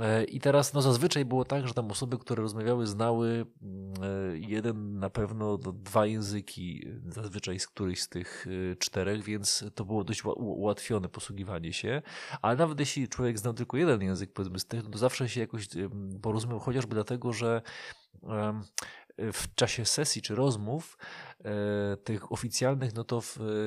[0.00, 4.38] E, I teraz no zazwyczaj było tak, że tam osoby, które rozmawiały, znały mm, e,
[4.38, 9.84] jeden na pewno no, dwa języki, zazwyczaj z któryś z tych e, czterech, więc to
[9.84, 12.02] było dość ułatwione posługiwanie się.
[12.42, 15.40] Ale nawet jeśli człowiek znał tylko jeden język, powiedzmy z tych, no to zawsze się
[15.40, 15.68] jakoś
[16.22, 17.62] porozumiał, chociażby dlatego, że
[19.18, 20.98] w czasie sesji czy rozmów
[22.04, 23.22] tych oficjalnych, no to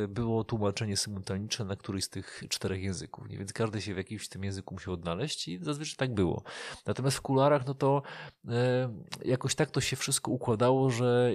[0.08, 3.38] było tłumaczenie symultaniczne na któryś z tych czterech języków, nie?
[3.38, 6.44] więc każdy się w jakimś tym języku musiał odnaleźć i zazwyczaj tak było.
[6.86, 8.02] Natomiast w kuluarach, no to
[8.48, 8.94] e,
[9.26, 11.32] jakoś tak to się wszystko układało, że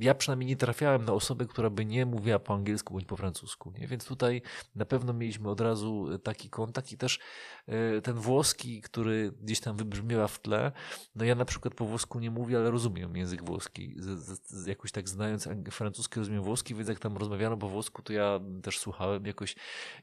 [0.00, 3.72] ja przynajmniej nie trafiałem na osobę, która by nie mówiła po angielsku bądź po francusku,
[3.78, 3.86] nie?
[3.86, 4.42] więc tutaj
[4.74, 7.18] na pewno mieliśmy od razu taki kontakt i też
[7.66, 10.72] e, ten włoski, który gdzieś tam wybrzmiewa w tle,
[11.14, 13.94] no ja na przykład po włosku nie mówię, ale rozumiem język włoski.
[13.98, 18.02] Z, z, z, jakoś tak znając francuski, rozumiem włoski, więc jak tam rozmawiano po włosku,
[18.02, 19.52] to ja też słuchałem jakoś.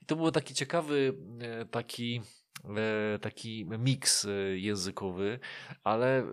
[0.01, 2.21] I to było taki ciekawy, e, taki
[2.65, 5.39] e, taki miks e, językowy,
[5.83, 6.23] ale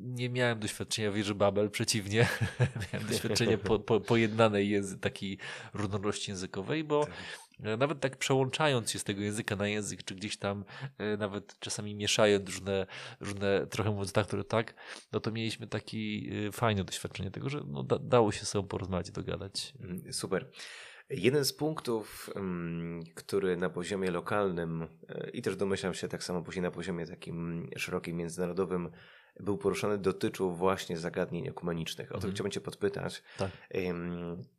[0.00, 2.28] nie miałem doświadczenia wieży Babel, przeciwnie,
[2.92, 5.38] miałem doświadczenie po, po, pojednanej języ, takiej
[5.74, 7.14] różnorodności językowej, bo tak.
[7.58, 10.64] Nawet tak przełączając się z tego języka na język, czy gdzieś tam
[10.98, 12.86] e, nawet czasami mieszając różne,
[13.20, 14.74] różne trochę mówiąc tak, które tak,
[15.12, 15.98] no to mieliśmy takie
[16.52, 19.74] fajne doświadczenie tego, że no, da, dało się sobą porozmawiać dogadać.
[19.80, 20.50] Mm, super.
[21.10, 26.42] Jeden z punktów, mm, który na poziomie lokalnym e, i też domyślam się tak samo
[26.42, 28.90] później na poziomie takim szerokim, międzynarodowym
[29.40, 32.08] był poruszany, dotyczył właśnie zagadnień ekumenicznych.
[32.08, 32.34] O to mhm.
[32.34, 33.22] chciałbym Cię podpytać.
[33.38, 33.50] Tak.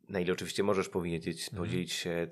[0.08, 1.62] Na ile oczywiście możesz powiedzieć, mhm.
[1.62, 2.26] podzielić się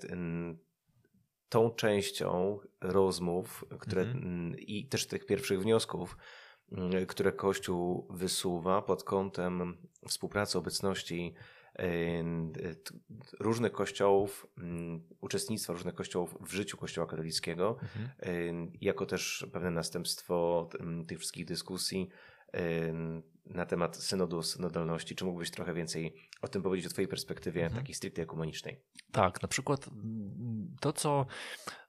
[1.48, 4.56] tą częścią rozmów które, mhm.
[4.58, 6.16] i też tych pierwszych wniosków,
[7.08, 9.76] które Kościół wysuwa pod kątem
[10.08, 11.34] współpracy, obecności
[13.40, 14.46] różnych kościołów,
[15.20, 18.72] uczestnictwa różnych kościołów w życiu Kościoła katolickiego, mhm.
[18.80, 20.68] jako też pewne następstwo
[21.08, 22.08] tych wszystkich dyskusji
[23.46, 25.14] na temat synodu, synodalności.
[25.14, 27.82] Czy mógłbyś trochę więcej o tym powiedzieć, o twojej perspektywie mhm.
[27.82, 28.80] takiej stricte ekumenicznej?
[29.12, 31.26] Tak, na przykład mm, to, co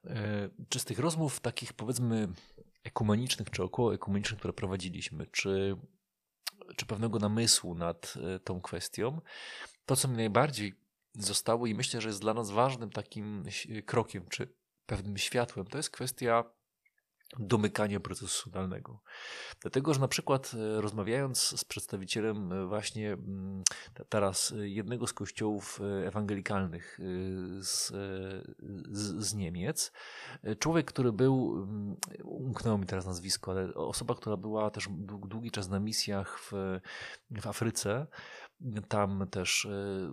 [0.04, 2.28] e, czy z tych rozmów takich powiedzmy
[2.84, 5.76] ekumenicznych, czy około ekumenicznych, które prowadziliśmy, czy,
[6.76, 9.20] czy pewnego namysłu nad e, tą kwestią,
[9.86, 10.74] to, co mi najbardziej
[11.14, 13.44] zostało i myślę, że jest dla nas ważnym takim
[13.86, 14.54] krokiem, czy
[14.86, 16.44] pewnym światłem, to jest kwestia
[17.38, 19.00] domykania procesu sodalnego.
[19.60, 23.62] Dlatego, że na przykład e, rozmawiając z przedstawicielem e, właśnie mm,
[24.08, 26.98] teraz jednego z kościołów e, ewangelikalnych
[27.60, 27.88] z,
[28.90, 29.92] z, z Niemiec,
[30.58, 34.88] człowiek, który był, mm, umknęło mi teraz nazwisko, ale osoba, która była też
[35.26, 36.52] długi czas na misjach w,
[37.30, 38.06] w Afryce,
[38.88, 40.12] tam też E,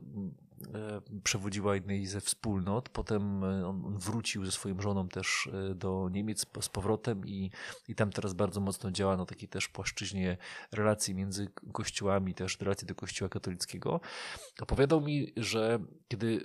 [1.24, 2.90] przewodziła jednej ze wspólnot.
[2.90, 7.52] Potem e, on wrócił ze swoją żoną też e, do Niemiec z powrotem i,
[7.88, 10.38] i tam teraz bardzo mocno działa na takiej też płaszczyźnie
[10.72, 14.02] relacji między kościołami, też relacji do kościoła katolickiego.
[14.62, 16.44] Opowiadał mi, że kiedy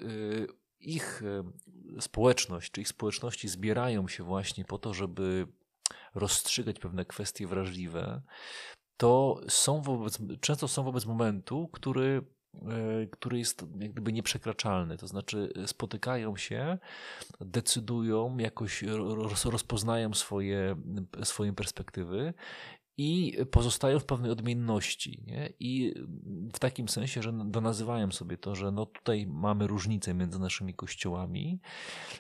[0.81, 1.23] ich
[2.01, 5.47] społeczność, czy ich społeczności zbierają się właśnie po to, żeby
[6.15, 8.23] rozstrzygać pewne kwestie wrażliwe,
[8.97, 12.38] to są wobec, często są wobec momentu, który E,
[13.11, 14.97] który jest jak gdyby nieprzekraczalny.
[14.97, 16.79] To znaczy e, spotykają się,
[17.41, 18.85] decydują, jakoś
[19.45, 20.77] rozpoznają swoje,
[21.25, 22.35] swoje perspektywy
[22.99, 25.23] i pozostają w pewnej odmienności.
[25.27, 25.53] Nie?
[25.61, 25.95] I
[26.53, 31.61] w takim sensie, że donazywają sobie to, że no tutaj mamy różnicę między naszymi kościołami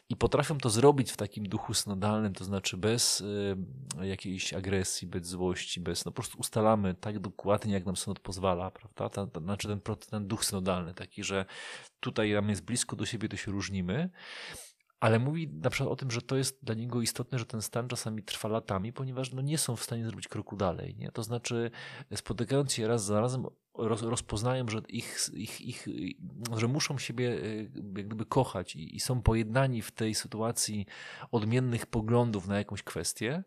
[0.08, 3.56] i potrafią to zrobić w takim duchu synodalnym, to znaczy bez y,
[4.02, 8.70] jakiejś agresji, bez złości, bez, no po prostu ustalamy tak dokładnie, jak nam synod pozwala,
[8.70, 9.08] prawda?
[9.08, 11.44] Ta, ta, znaczy ten, ten duch synodalny, taki, że
[12.00, 14.10] tutaj nam jest blisko do siebie, to się różnimy,
[15.00, 17.88] ale mówi na przykład o tym, że to jest dla niego istotne, że ten stan
[17.88, 20.96] czasami trwa latami, ponieważ no nie są w stanie zrobić kroku dalej.
[20.96, 21.12] Nie?
[21.12, 21.70] To znaczy,
[22.14, 23.46] spotykając się raz za razem,
[23.78, 25.88] rozpoznają, że, ich, ich, ich,
[26.56, 27.56] że muszą siebie e,
[27.96, 30.86] jak gdyby kochać i, i, są pojednani w tej sytuacji
[31.32, 33.42] odmiennych poglądów na jakąś kwestię,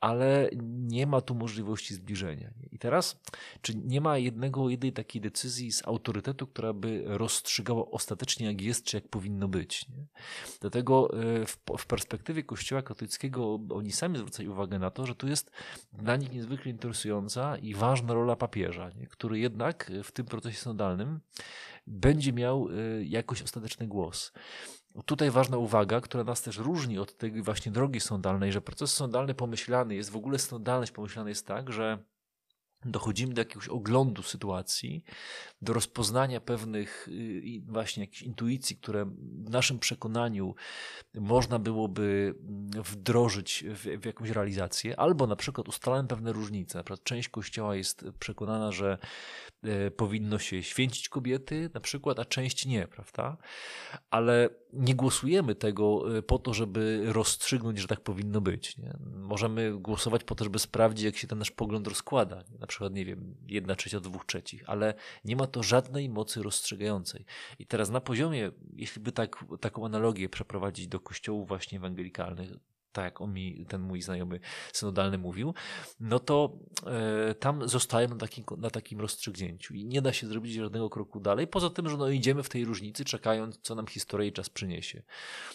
[0.00, 2.50] ale nie ma tu możliwości zbliżenia.
[2.72, 3.20] I teraz,
[3.62, 8.84] czy nie ma jednego, jednej takiej decyzji z autorytetu, która by rozstrzygała ostatecznie, jak jest,
[8.84, 9.88] czy jak powinno być.
[9.88, 10.06] Nie?
[10.60, 15.28] Dlatego e, w, w perspektywie Kościoła katolickiego oni sami zwracają uwagę na to, że tu
[15.28, 15.50] jest
[15.92, 19.06] dla nich niezwykle interesująca i ważna rola papieża, nie?
[19.06, 21.20] który jednak jednak w tym procesie synodalnym
[21.86, 24.32] będzie miał y, jakoś ostateczny głos.
[25.06, 29.34] Tutaj ważna uwaga, która nas też różni od tej właśnie drogi sądalnej, że proces sądalny
[29.34, 31.98] pomyślany jest, w ogóle sądalność pomyślana jest tak, że
[32.84, 35.04] dochodzimy do jakiegoś oglądu sytuacji,
[35.62, 39.04] do rozpoznania pewnych y, właśnie jakichś intuicji, które
[39.44, 40.54] w naszym przekonaniu
[41.14, 46.78] można byłoby mm, wdrożyć w, w jakąś realizację, albo na przykład ustalamy pewne różnice.
[46.78, 48.98] Na przykład część Kościoła jest przekonana, że
[49.96, 53.36] powinno się święcić kobiety, na przykład, a część nie, prawda?
[54.10, 58.76] Ale nie głosujemy tego e, po to, żeby rozstrzygnąć, że tak powinno być.
[58.76, 58.96] Nie?
[59.16, 62.44] Możemy głosować po to, żeby sprawdzić, jak się ten nasz pogląd rozkłada.
[62.58, 64.94] Na przykład, nie wiem, jedna trzecia, dwóch trzecich, ale
[65.24, 67.24] nie ma to żadnej mocy rozstrzygającej.
[67.58, 72.50] I teraz na poziomie, jeśli by tak, taką analogię przeprowadzić do kościołów właśnie ewangelikalnych,
[72.92, 74.40] tak jak on mi, ten mój znajomy
[74.72, 75.54] synodalny mówił,
[76.00, 80.52] no to e, tam zostają na takim, na takim rozstrzygnięciu i nie da się zrobić
[80.52, 84.28] żadnego kroku dalej, poza tym, że no idziemy w tej różnicy, czekając, co nam historia
[84.28, 85.02] i czas przyniesie.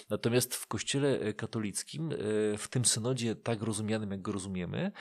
[0.10, 2.18] Natomiast w kościele katolickim, e,
[2.58, 4.92] w tym synodzie tak rozumianym, jak go rozumiemy,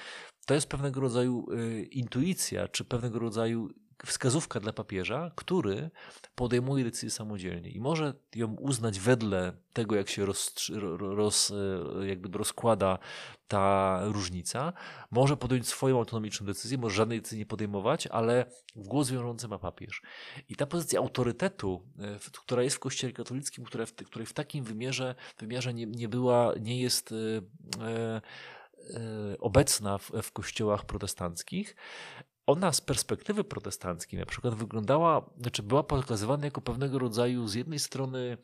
[0.46, 3.68] to jest pewnego rodzaju e, intuicja, czy pewnego rodzaju
[4.04, 5.90] wskazówka dla papieża, który
[6.34, 10.54] podejmuje decyzję samodzielnie i może ją uznać wedle tego, jak się roz,
[10.98, 11.52] roz,
[12.00, 12.98] e, jakby rozkłada
[13.48, 14.72] ta różnica.
[15.10, 20.02] Może podjąć swoją autonomiczną decyzję, może żadnej decyzji nie podejmować, ale głos wiążący ma papież.
[20.48, 24.64] I ta pozycja autorytetu, e, która jest w Kościele katolickim, która w, której w takim
[24.64, 27.16] wymiarze, wymiarze nie, nie była, nie jest e,
[27.84, 28.20] e,
[29.40, 31.76] obecna w, w kościołach protestanckich,
[32.46, 37.78] ona z perspektywy protestanckiej na przykład wyglądała, znaczy była pokazywana jako pewnego rodzaju z jednej
[37.78, 38.38] strony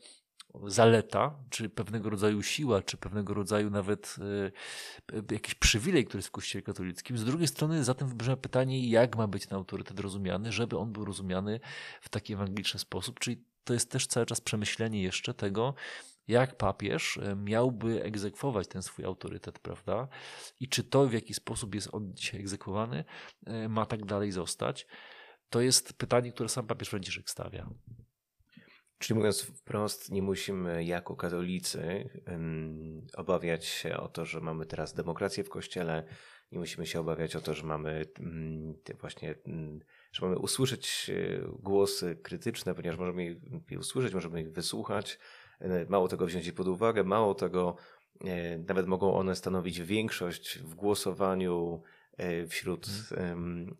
[0.67, 4.15] zaleta, czy pewnego rodzaju siła, czy pewnego rodzaju nawet
[5.13, 7.17] y, jakiś przywilej, który jest w Kościele katolickim.
[7.17, 11.05] Z drugiej strony zatem wybrzmia pytanie, jak ma być ten autorytet rozumiany, żeby on był
[11.05, 11.59] rozumiany
[12.01, 15.73] w taki ewangeliczny sposób, czyli to jest też cały czas przemyślenie jeszcze tego,
[16.27, 20.07] jak papież e, miałby egzekwować ten swój autorytet, prawda?
[20.59, 23.03] I czy to, w jaki sposób jest on dzisiaj egzekwowany,
[23.45, 24.87] e, ma tak dalej zostać?
[25.49, 27.69] To jest pytanie, które sam papież Franciszek stawia.
[29.01, 34.93] Czyli mówiąc wprost, nie musimy jako katolicy um, obawiać się o to, że mamy teraz
[34.93, 36.03] demokrację w kościele,
[36.51, 39.79] nie musimy się obawiać o to, że mamy um, właśnie, um,
[40.11, 45.19] że mamy usłyszeć e, głosy krytyczne, ponieważ możemy je usłyszeć, możemy ich wysłuchać,
[45.89, 47.75] mało tego wziąć pod uwagę, mało tego
[48.25, 51.81] e, nawet mogą one stanowić większość w głosowaniu
[52.17, 53.75] e, wśród hmm.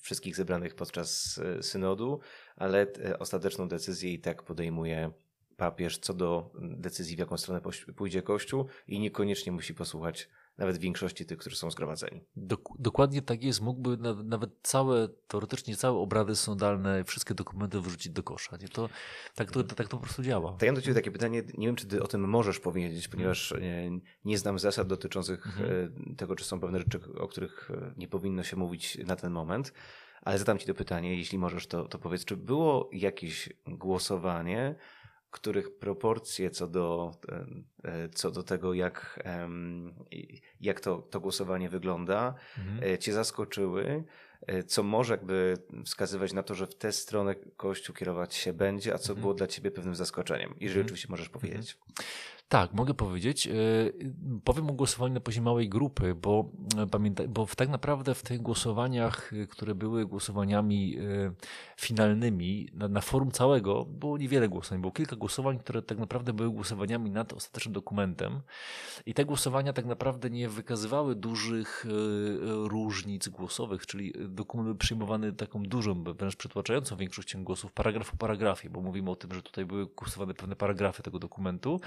[0.00, 2.20] wszystkich zebranych podczas synodu,
[2.56, 2.86] ale
[3.18, 5.10] ostateczną decyzję i tak podejmuje
[5.56, 7.60] papież co do decyzji, w jaką stronę
[7.96, 12.24] pójdzie Kościół i niekoniecznie musi posłuchać nawet większości tych, którzy są zgromadzeni.
[12.36, 13.60] Dok dokładnie tak jest.
[13.60, 18.56] Mógłby na nawet całe, teoretycznie całe obrady sądalne, wszystkie dokumenty wrzucić do kosza.
[18.56, 18.68] Nie?
[18.68, 18.88] To,
[19.34, 20.56] tak, to, tak to po prostu działa.
[20.58, 23.08] To ja mam do Ciebie takie pytanie, nie wiem, czy Ty o tym możesz powiedzieć,
[23.08, 25.92] ponieważ nie, nie znam zasad dotyczących mhm.
[26.12, 29.32] E, tego, czy są pewne rzeczy, o których e, nie powinno się mówić na ten
[29.32, 29.72] moment.
[30.22, 34.74] Ale zadam Ci to pytanie, jeśli możesz, to, to powiedz, czy było jakieś głosowanie,
[35.34, 37.14] których proporcje co do,
[37.84, 39.20] e, co do tego, jak,
[40.60, 42.92] jak to, to głosowanie wygląda, mhm.
[42.92, 44.04] E, cię zaskoczyły,
[44.46, 48.94] e, co może jakby wskazywać na to, że w tę stronę Kościół kierować się będzie,
[48.94, 49.20] a co mhm.
[49.20, 50.86] było dla ciebie pewnym zaskoczeniem, jeżeli mhm.
[50.86, 51.78] oczywiście możesz powiedzieć.
[52.48, 53.48] Tak, mogę powiedzieć.
[54.44, 56.50] Powiem o głosowaniu na poziomie małej grupy, bo,
[56.90, 60.98] pamiętaj, bo tak naprawdę w tych głosowaniach, które były głosowaniami
[61.80, 64.80] finalnymi na, na forum całego, było niewiele głosowań.
[64.80, 68.40] Było kilka głosowań, które tak naprawdę były głosowaniami nad ostatecznym dokumentem.
[69.06, 71.86] I te głosowania tak naprawdę nie wykazywały dużych
[72.46, 78.70] różnic głosowych, czyli dokument był przyjmowany taką dużą, wręcz przytłaczającą większością głosów, paragraf po paragrafie,
[78.70, 81.80] bo mówimy o tym, że tutaj były głosowane pewne paragrafy tego dokumentu.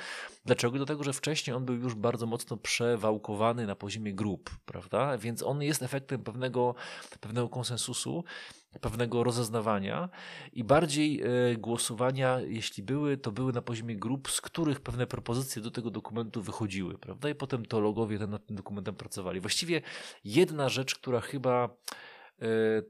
[0.48, 0.78] Dlaczego?
[0.78, 5.18] Dlatego, że wcześniej on był już bardzo mocno przewałkowany na poziomie grup, prawda?
[5.18, 6.76] Więc on jest efektem pewnego,
[7.20, 8.24] pewnego konsensusu,
[8.82, 10.10] pewnego rozeznawania
[10.54, 15.62] i bardziej e, głosowania, jeśli były, to były na poziomie grup, z których pewne propozycje
[15.62, 17.30] do tego dokumentu wychodziły, prawda?
[17.30, 19.40] I potem teologowie nad tym dokumentem pracowali.
[19.40, 19.82] Właściwie
[20.24, 21.70] jedna rzecz, która chyba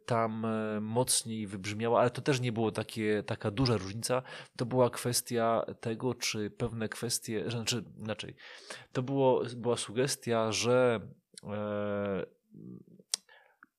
[0.05, 4.21] tam e, mocniej wybrzmiała, ale to też nie było takie, taka duża różnica.
[4.57, 8.35] To była kwestia tego, czy pewne kwestie, znaczy inaczej,
[8.91, 10.99] to było, była sugestia, że
[11.43, 12.25] e,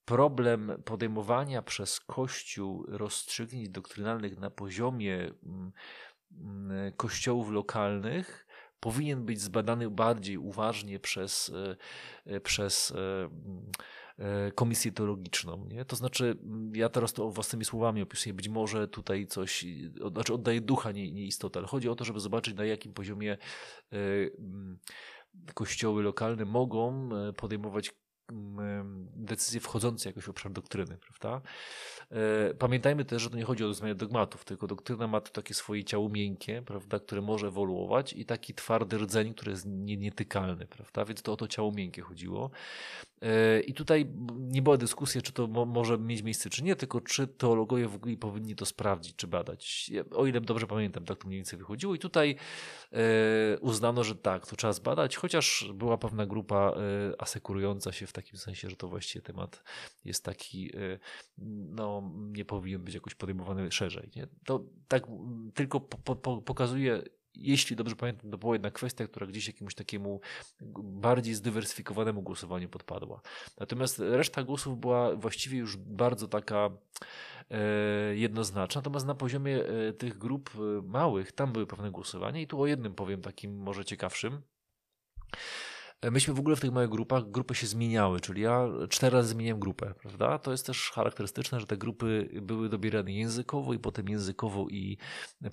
[0.05, 5.71] problem podejmowania przez Kościół rozstrzygnięć doktrynalnych na poziomie mm,
[6.31, 8.45] mm, kościołów lokalnych
[8.79, 11.51] powinien być zbadany bardziej uważnie przez,
[12.43, 13.29] przez E,
[14.55, 15.65] komisję teologiczną.
[15.65, 15.85] Nie?
[15.85, 16.37] To znaczy,
[16.73, 19.65] ja teraz to własnymi słowami opisuję, być może tutaj coś,
[20.11, 23.37] znaczy oddaję ducha, nie, nie istotę, ale chodzi o to, żeby zobaczyć na jakim poziomie
[23.93, 23.97] e,
[25.53, 27.91] kościoły lokalne mogą e, podejmować
[29.15, 31.41] decyzje wchodzące jakoś w obszar doktryny, prawda?
[32.11, 35.53] E, pamiętajmy też, że to nie chodzi o zmianę dogmatów, tylko doktryna ma to takie
[35.53, 41.05] swoje ciało miękkie, prawda, które może ewoluować i taki twardy rdzeń, który jest nietykalny, prawda,
[41.05, 42.51] więc to o to ciało miękkie chodziło.
[43.21, 44.05] E, I tutaj
[44.37, 47.95] nie była dyskusja, czy to mo może mieć miejsce, czy nie, tylko czy teologowie w
[47.95, 49.91] ogóle powinni to sprawdzić, czy badać.
[50.11, 51.95] O ile dobrze pamiętam, tak to mniej więcej wychodziło.
[51.95, 52.35] I tutaj
[52.91, 52.99] e,
[53.59, 56.73] uznano, że tak, to trzeba zbadać, chociaż była pewna grupa
[57.17, 59.63] asekurująca się w takim sensie, że to właściwie temat
[60.05, 60.71] jest taki,
[61.67, 64.09] no, nie powinien być jakoś podejmowany szerzej.
[64.15, 64.27] Nie?
[64.45, 65.03] To tak
[65.53, 67.03] tylko po, po, pokazuje
[67.35, 70.21] jeśli dobrze pamiętam, to była jedna kwestia, która gdzieś jakiemuś takiemu
[70.83, 73.21] bardziej zdywersyfikowanemu głosowaniu podpadła.
[73.59, 76.69] Natomiast reszta głosów była właściwie już bardzo taka
[77.49, 77.59] e,
[78.15, 78.79] jednoznaczna.
[78.79, 82.67] Natomiast na poziomie e, tych grup e, małych, tam były pewne głosowania i tu o
[82.67, 84.41] jednym powiem takim może ciekawszym.
[86.03, 89.59] Myśmy w ogóle w tych małych grupach, grupy się zmieniały, czyli ja cztery razy zmieniłem
[89.59, 90.39] grupę, prawda?
[90.39, 94.97] To jest też charakterystyczne, że te grupy były dobierane językowo i potem językowo i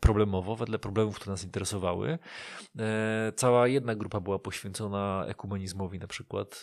[0.01, 2.19] problemowo, wedle problemów, które nas interesowały.
[2.79, 6.63] E, cała jedna grupa była poświęcona ekumenizmowi na przykład,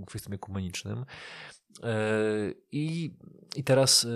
[0.00, 1.04] e, kwestiom ekumenicznym.
[1.82, 3.10] E, I,
[3.56, 4.08] I teraz e,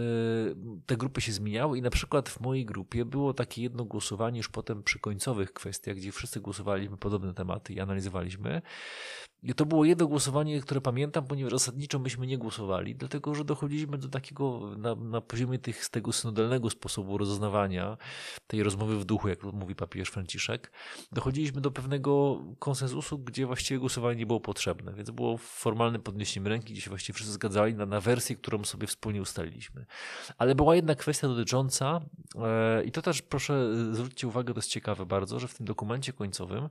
[0.86, 4.48] te grupy się zmieniały, i na przykład w mojej grupie było takie jedno głosowanie już
[4.48, 8.62] potem przy końcowych kwestiach, gdzie wszyscy głosowaliśmy podobne tematy i analizowaliśmy.
[9.42, 13.98] I to było jedno głosowanie, które pamiętam, ponieważ zasadniczo myśmy nie głosowali, dlatego że dochodziliśmy
[13.98, 17.96] do takiego, na, na poziomie tych, tego synodalnego sposobu rozeznawania,
[18.46, 20.72] tej rozmowy w duchu, jak mówi papież Franciszek,
[21.12, 26.72] dochodziliśmy do pewnego konsensusu, gdzie właściwie głosowanie nie było potrzebne, więc było formalnym podniesieniem ręki,
[26.72, 29.86] gdzie się właściwie wszyscy zgadzali na, na wersję, którą sobie wspólnie ustaliliśmy.
[30.38, 32.00] Ale była jedna kwestia dotycząca,
[32.36, 36.12] e, i to też proszę zwróćcie uwagę, to jest ciekawe bardzo, że w tym dokumencie
[36.12, 36.68] końcowym,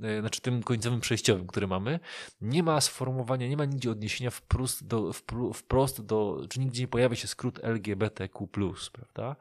[0.00, 1.99] e, znaczy tym końcowym przejściowym, który mamy,
[2.40, 5.12] nie ma sformułowania, nie ma nigdzie odniesienia wprost do,
[5.54, 8.48] wprost do czy nigdzie nie pojawia się skrót LGBTQ+,
[8.92, 9.36] prawda?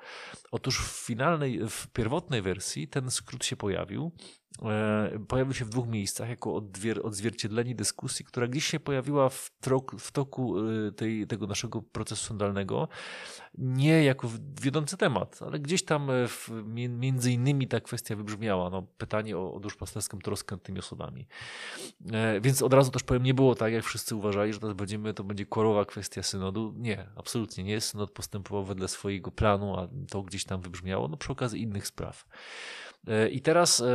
[0.51, 4.12] Otóż w finalnej, w pierwotnej wersji ten skrót się pojawił,
[5.28, 6.64] pojawił się w dwóch miejscach jako
[7.04, 9.52] odzwierciedlenie dyskusji, która gdzieś się pojawiła w,
[10.00, 12.88] w toku e, tej, tego naszego procesu sądalnego,
[13.58, 14.30] nie jako
[14.62, 16.50] wiodący temat, ale gdzieś tam e, w,
[16.89, 21.28] między innymi ta kwestia wybrzmiała, no, pytanie o, o duszpasterską troskę nad tymi osobami.
[22.41, 25.24] Więc od razu też powiem, nie było tak, jak wszyscy uważali, że to, będziemy, to
[25.24, 26.74] będzie korowa kwestia synodu.
[26.78, 27.82] Nie, absolutnie nie.
[27.82, 32.26] Synod postępował wedle swojego planu, a to gdzieś tam wybrzmiało, no przy okazji innych spraw.
[33.08, 33.86] E, I teraz e,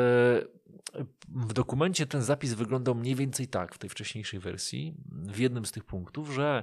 [1.29, 5.73] w dokumencie ten zapis wyglądał mniej więcej tak w tej wcześniejszej wersji, w jednym z
[5.73, 6.63] tych punktów, że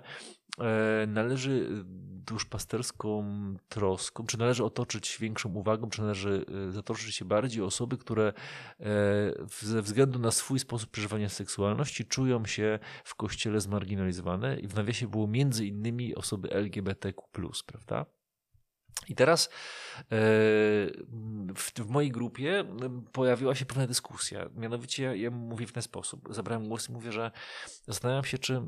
[0.60, 1.84] e, należy
[2.26, 3.26] duszpasterską
[3.70, 8.34] troską, czy należy otoczyć większą uwagą, czy należy zatoczyć się bardziej osoby, które
[9.60, 15.08] ze względu na swój sposób przeżywania seksualności czują się w kościele zmarginalizowane i w nawiasie
[15.08, 17.22] było między innymi osoby LGBTQ+,
[17.66, 18.06] prawda?
[19.08, 19.50] I teraz
[21.56, 22.66] w, w, mojej grupie
[23.12, 24.50] pojawiła się pewna dyskusja.
[24.56, 26.28] Mianowicie ja mówię w ten sposób.
[26.30, 27.32] Zabrałem głos i mówię, że
[27.88, 28.62] zastanawiam się, czy,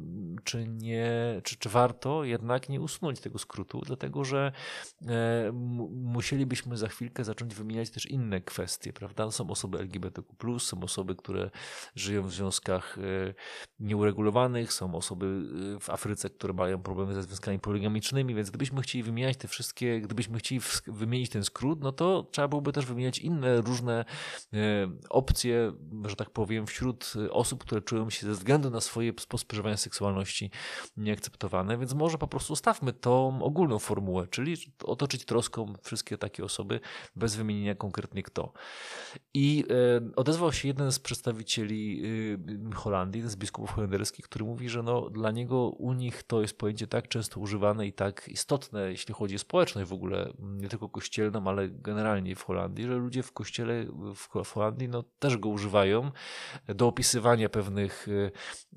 [0.43, 4.51] czy, nie, czy, czy warto jednak nie usunąć tego skrótu, dlatego że
[5.07, 5.51] e,
[5.91, 9.31] musielibyśmy za chwilkę zacząć wymieniać też inne kwestie, prawda?
[9.31, 11.49] Są osoby LGBTQ, są osoby, które
[11.95, 13.33] żyją w związkach e,
[13.79, 15.25] nieuregulowanych, są osoby
[15.75, 20.01] e, w Afryce, które mają problemy ze związkami poligamicznymi, więc gdybyśmy chcieli wymieniać te wszystkie,
[20.13, 24.05] gdybyśmy chcieli wymienić ten skrót, no to trzeba byłoby też wymieniać inne różne
[24.53, 24.57] e,
[25.09, 25.73] opcje,
[26.05, 30.51] że tak powiem, wśród osób, które czują się ze względu na swoje sposób przeżywania seksualności
[30.97, 36.79] nieakceptowane, więc może po prostu stawmy tą ogólną formułę, czyli otoczyć troską wszystkie takie osoby
[37.15, 38.53] bez wymienienia konkretnie kto.
[39.33, 42.03] I e, odezwał się jeden z przedstawicieli
[42.71, 46.41] e, Holandii, jeden z biskupów holenderskich, który mówi, że no, dla niego u nich to
[46.41, 50.02] jest pojęcie tak często używane i tak istotne, jeśli chodzi o społeczność w ogóle,
[50.39, 53.85] nie tylko kościelną, ale generalnie w Holandii, że ludzie w kościele
[54.43, 56.11] w Holandii no, też go używają
[56.67, 58.07] do opisywania pewnych,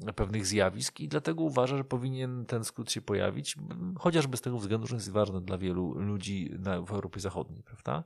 [0.06, 3.56] e, pewnych zjawisk i dlatego uważa, że powinien ten skrót się pojawić,
[3.98, 7.62] chociażby z tego względu, że jest ważny dla wielu ludzi na, w Europie Zachodniej.
[7.62, 8.04] Prawda?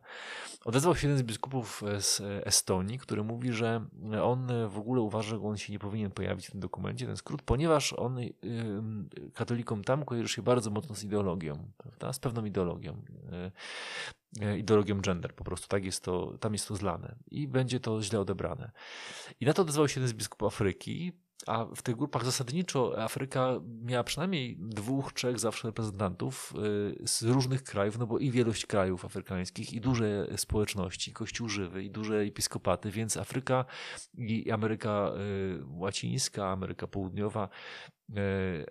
[0.64, 3.86] Odezwał się jeden z biskupów z Estonii, który mówi, że
[4.22, 7.42] on w ogóle uważa, że on się nie powinien pojawić w tym dokumencie, ten skrót,
[7.42, 8.18] ponieważ on
[9.34, 12.12] katolikom tam kojarzy się bardzo mocno z ideologią, prawda?
[12.12, 13.02] z pewną ideologią.
[14.40, 17.80] Y, y, ideologią gender, po prostu tak jest to, tam jest to zlane i będzie
[17.80, 18.70] to źle odebrane.
[19.40, 21.12] I na to odezwał się jeden z biskupów Afryki,
[21.46, 26.54] a w tych grupach zasadniczo Afryka miała przynajmniej dwóch, trzech zawsze reprezentantów
[27.02, 31.84] y, z różnych krajów, no bo i wielość krajów afrykańskich, i duże społeczności, kościół żywy,
[31.84, 33.64] i duże episkopaty, więc Afryka
[34.14, 35.12] i Ameryka
[35.66, 37.99] Łacińska, Ameryka Południowa E,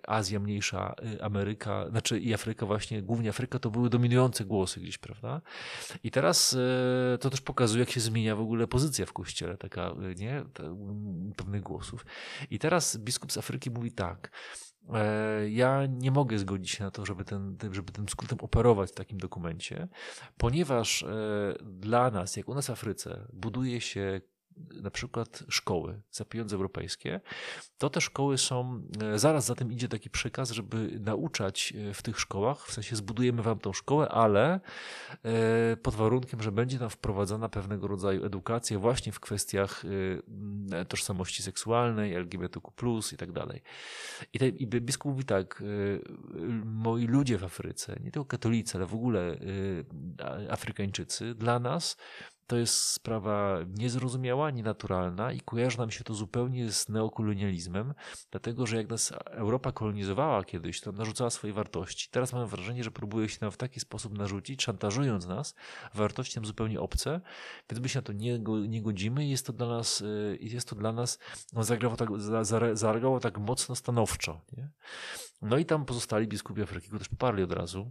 [0.06, 4.98] Azja mniejsza, e, Ameryka, znaczy i Afryka właśnie, głównie Afryka to były dominujące głosy gdzieś,
[4.98, 5.40] prawda?
[6.04, 6.56] I teraz
[7.14, 10.44] e, to też pokazuje, jak się zmienia w ogóle pozycja w kościele, taka, nie?
[11.36, 12.06] Pewnych głosów.
[12.50, 14.30] I teraz biskup z Afryki mówi tak,
[15.48, 19.18] ja nie mogę zgodzić się na to, żeby ten, żeby tym skrótem operować w takim
[19.18, 19.88] dokumencie,
[20.36, 21.04] ponieważ
[21.62, 24.20] dla nas, jak u nas w Afryce, buduje się
[24.82, 27.20] na przykład szkoły za pieniądze europejskie,
[27.78, 32.02] to te szkoły są, e, zaraz za tym idzie taki przekaz, żeby nauczać e, w
[32.02, 34.60] tych szkołach, w sensie zbudujemy wam tą szkołę, ale
[35.24, 39.84] e, pod warunkiem, że będzie tam wprowadzana pewnego rodzaju edukacja właśnie w kwestiach
[40.88, 42.70] tożsamości seksualnej, LGBTQ+,
[43.12, 43.62] i tak dalej.
[44.32, 45.62] I, te, I biskup mówi tak,
[46.64, 49.38] moi ludzie w Afryce, nie tylko katolicy, ale w ogóle
[50.50, 51.96] Afrykańczycy, dla nas
[52.50, 57.94] to jest sprawa niezrozumiała, nienaturalna i kojarzy nam się to zupełnie z neokolonializmem,
[58.30, 62.08] dlatego że jak nas Europa kolonizowała kiedyś, to narzucała swoje wartości.
[62.10, 65.54] Teraz mamy wrażenie, że próbuje się nam w taki sposób narzucić, szantażując nas
[65.94, 67.20] wartości nam zupełnie obce,
[67.70, 68.38] więc my się na to nie,
[68.68, 71.18] nie godzimy i jest to dla nas, y, jest to dla nas
[71.52, 74.40] no, zagrało, tak, tak mocno stanowczo.
[74.56, 74.68] Nie?
[75.42, 77.90] No i tam pozostali biskupi Afryki go też poparli od razu.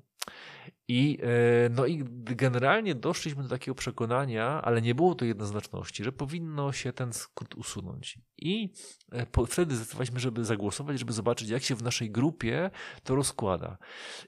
[0.92, 6.12] I, e, no i generalnie doszliśmy do takiego przekonania, ale nie było to jednoznaczności, że
[6.12, 8.20] powinno się ten skrót usunąć.
[8.38, 8.74] I
[9.12, 12.72] e, po, wtedy zdecydowaliśmy, żeby zagłosować, żeby zobaczyć, jak się w naszej grupie
[13.04, 13.78] to rozkłada.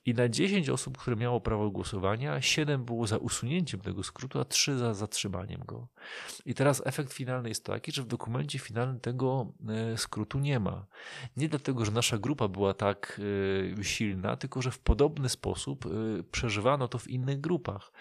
[0.06, 4.46] I na 10 osób, które miało prawo głosowania, 7 było za usunięciem tego skrótu, a
[4.46, 5.88] 3 za zatrzymaniem go.
[6.46, 10.86] I teraz efekt finalny jest taki, że w dokumencie finalnym tego e, skrótu nie ma.
[11.38, 13.22] Nie dlatego, że nasza grupa była tak
[13.82, 15.86] silna, tylko że w podobny sposób
[16.32, 17.92] przeżywaliśmy przeżywano to w innych grupach,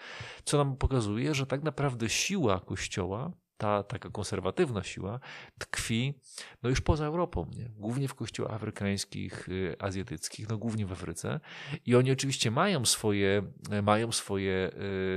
[0.45, 3.31] co nam pokazuje, że tak naprawdę siła Kościoła
[3.61, 5.19] ta taka konserwatywna siła
[5.59, 6.13] tkwi
[6.63, 7.69] no już poza Europą, nie?
[7.77, 11.39] głównie w kościołach afrykańskich, y, azjatyckich, no głównie w Afryce.
[11.85, 13.43] I oni oczywiście mają swoje,
[13.83, 14.71] mają swoje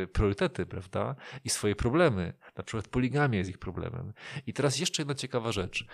[0.05, 1.16] y, priorytety, prawda?
[1.45, 2.32] I swoje problemy.
[2.57, 4.12] Na przykład poligamia jest ich problemem.
[4.47, 5.82] I teraz jeszcze jedna ciekawa rzecz.
[5.82, 5.86] Y,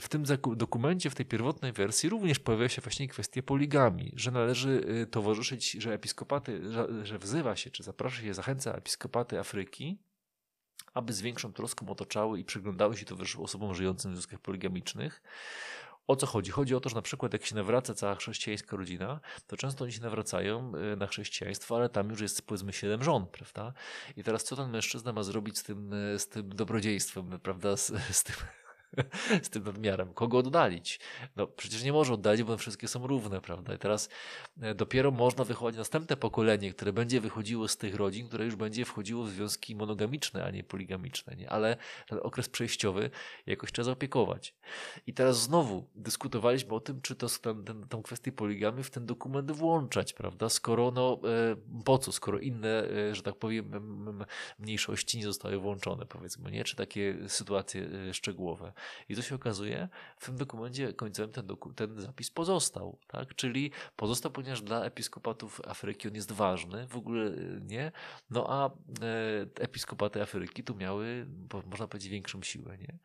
[0.00, 0.24] w tym
[0.56, 5.92] dokumencie, w tej pierwotnej wersji również pojawia się właśnie kwestia poligami, że należy towarzyszyć, że
[5.92, 6.60] episkopaty,
[7.02, 9.98] że wzywa się, czy zaprasza się, zachęca episkopaty Afryki
[10.94, 15.22] aby z większą troską otaczały i przyglądały się towarzyszą osobom żyjącym w związkach poligamicznych.
[16.06, 16.50] O co chodzi?
[16.50, 19.92] Chodzi o to, że na przykład jak się nawraca cała chrześcijańska rodzina, to często oni
[19.92, 23.72] się nawracają e, na chrześcijaństwo, ale tam już jest powiedzmy siedem żon, prawda?
[24.16, 27.76] I teraz co ten mężczyzna ma zrobić z tym, e, z tym dobrodziejstwem, prawda?
[27.76, 28.36] Z, z tym
[29.42, 30.14] z tym nadmiarem.
[30.14, 31.00] Kogo oddalić?
[31.36, 33.74] No przecież nie może oddalić, bo wszystkie są równe, prawda?
[33.74, 34.08] I teraz
[34.60, 38.84] e, dopiero można wychodzić następne pokolenie, które będzie wychodziło z tych rodzin, które już będzie
[38.84, 41.50] wchodziło w związki monogamiczne, a nie poligamiczne, nie?
[41.50, 41.76] Ale
[42.08, 43.10] ten okres przejściowy
[43.46, 44.54] jakoś trzeba zaopiekować.
[45.06, 49.06] I teraz znowu dyskutowaliśmy o tym, czy to ten, ten, tą kwestię poligamy w ten
[49.06, 50.48] dokument włączać, prawda?
[50.48, 53.70] Skoro no, e, po co, skoro inne, e, że tak powiem,
[54.58, 56.64] mniejszości nie zostały włączone, powiedzmy, nie?
[56.64, 58.72] Czy takie sytuacje szczegółowe.
[59.08, 63.34] I to się okazuje, w tym dokumencie końcowym ten, doku, ten zapis pozostał, tak?
[63.34, 67.92] Czyli pozostał, ponieważ dla episkopatów Afryki on jest ważny, w ogóle y, nie,
[68.30, 68.70] no a e,
[69.60, 71.26] episkopaty Afryki tu miały,
[71.66, 72.98] można powiedzieć, większą siłę, nie?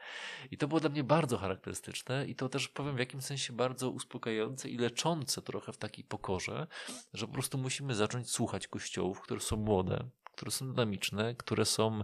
[0.51, 3.89] I to było dla mnie bardzo charakterystyczne i to też powiem w jakimś sensie bardzo
[3.89, 6.67] uspokajające i leczące trochę w takiej pokorze,
[7.13, 10.09] że po prostu musimy zacząć słuchać kościołów, które są młode,
[10.40, 12.04] które są dynamiczne, które są y,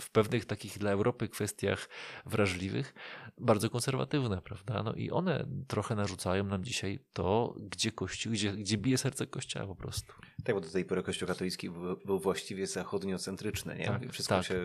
[0.00, 1.88] w pewnych takich dla Europy kwestiach
[2.26, 2.94] wrażliwych,
[3.38, 4.82] bardzo konserwatywne, prawda?
[4.82, 9.66] No i one trochę narzucają nam dzisiaj to, gdzie Kościół, gdzie, gdzie bije serce Kościoła
[9.66, 10.12] po prostu.
[10.44, 13.86] Tak, bo do tej pory Kościół katolicki był, był właściwie zachodniocentryczny, nie?
[13.86, 14.44] Tak, Wszystko tak.
[14.44, 14.60] się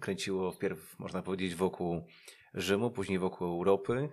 [0.00, 2.04] kręciło wpierw, można powiedzieć, wokół
[2.54, 4.08] Rzymu, później wokół Europy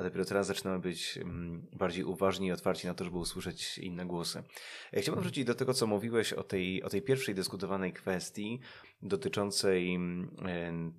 [0.00, 4.06] a dopiero teraz zaczynamy być mm, bardziej uważni i otwarci na to, żeby usłyszeć inne
[4.06, 4.42] głosy.
[4.92, 8.60] Chciałbym wrócić do tego, co mówiłeś o tej, o tej pierwszej dyskutowanej kwestii
[9.02, 10.92] dotyczącej mm,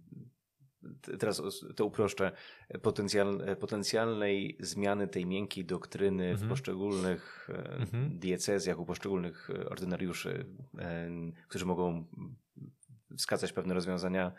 [1.19, 1.41] teraz
[1.75, 2.31] to uproszczę,
[2.81, 6.47] potencjal, potencjalnej zmiany tej miękkiej doktryny mhm.
[6.47, 8.19] w poszczególnych e, mhm.
[8.19, 10.45] diecezjach, u poszczególnych ordynariuszy,
[10.79, 11.09] e,
[11.47, 12.05] którzy mogą
[13.17, 14.31] wskazać pewne rozwiązania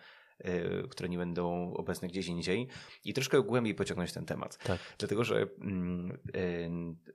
[0.91, 2.69] które nie będą obecne gdzieś indziej
[3.05, 4.59] i troszkę głębiej pociągnąć ten temat.
[4.59, 4.81] Tak.
[4.99, 6.71] Dlatego, że mm, y,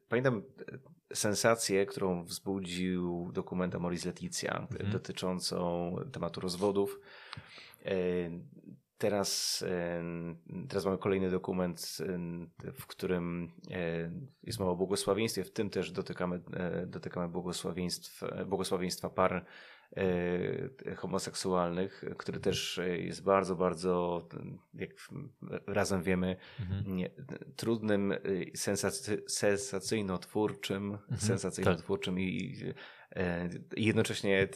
[0.10, 0.44] pamiętam
[1.14, 4.92] sensację, którą wzbudził dokument Amoris Leticia mhm.
[4.92, 7.00] dotyczącą tematu rozwodów.
[7.86, 8.32] Y,
[8.98, 9.64] teraz,
[10.70, 11.98] teraz mamy kolejny dokument,
[12.74, 13.52] w którym
[14.44, 16.42] jest mowa o błogosławieństwie, w tym też dotykamy,
[16.88, 19.46] dotykamy błogosławieństw, błogosławieństwa par
[20.98, 24.28] homoseksualnych, który też jest bardzo, bardzo,
[24.74, 24.90] jak
[25.68, 26.96] razem wiemy, mhm.
[26.96, 27.10] nie,
[27.56, 28.14] trudnym,
[28.56, 31.22] sensacy, sensacyjno-twórczym, mhm.
[31.22, 32.24] sensacyjno-twórczym tak.
[32.24, 32.56] i,
[33.16, 34.48] e, i jednocześnie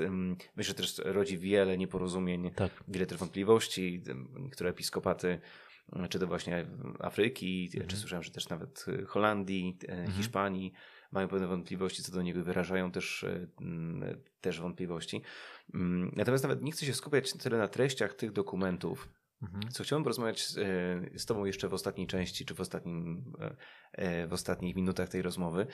[0.55, 2.83] myślę, że też rodzi wiele nieporozumień, tak.
[2.87, 4.03] wiele też wątpliwości,
[4.51, 5.39] które episkopaty
[6.09, 6.65] czy to właśnie
[6.99, 7.87] Afryki, mhm.
[7.87, 10.11] czy słyszałem, że też nawet Holandii, e, mhm.
[10.11, 10.73] Hiszpanii,
[11.11, 13.47] mają pewne wątpliwości co do niego, wyrażają też, e,
[14.41, 15.21] też wątpliwości.
[15.73, 19.09] Mm, natomiast nawet nie chcę się skupiać tyle na treściach tych dokumentów,
[19.41, 19.71] mhm.
[19.71, 23.33] co chciałbym porozmawiać e, z Tobą jeszcze w ostatniej części, czy w, ostatnim,
[23.91, 25.67] e, w ostatnich minutach tej rozmowy,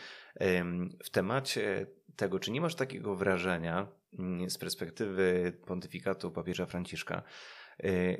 [1.03, 3.87] w temacie tego, czy nie masz takiego wrażenia
[4.19, 7.23] mm, z perspektywy pontyfikatu papieża Franciszka,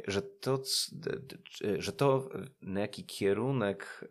[0.07, 0.63] że to,
[1.79, 2.29] że to
[2.61, 4.07] na jaki kierunek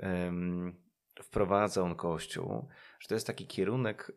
[1.23, 2.69] wprowadza on Kościół,
[3.01, 4.13] że to jest taki kierunek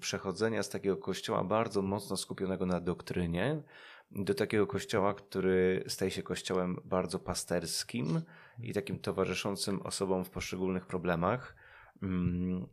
[0.00, 3.62] przechodzenia z takiego kościoła bardzo mocno skupionego na doktrynie
[4.10, 8.20] do takiego kościoła, który staje się kościołem bardzo pasterskim
[8.62, 11.56] i takim towarzyszącym osobom w poszczególnych problemach.
[12.02, 12.66] Mm,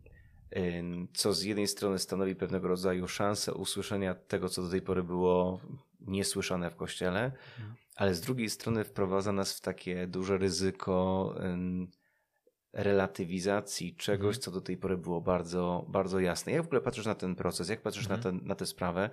[1.14, 5.60] co z jednej strony stanowi pewnego rodzaju szansę usłyszenia tego, co do tej pory było
[6.02, 7.32] niesłyszane w kościele,
[7.96, 11.36] ale z drugiej strony wprowadza nas w takie duże ryzyko
[12.78, 14.42] relatywizacji czegoś, mhm.
[14.42, 16.52] co do tej pory było bardzo, bardzo jasne.
[16.52, 17.70] Jak w ogóle patrzysz na ten proces?
[17.70, 18.20] Jak patrzysz mhm.
[18.20, 19.10] na, ten, na tę sprawę?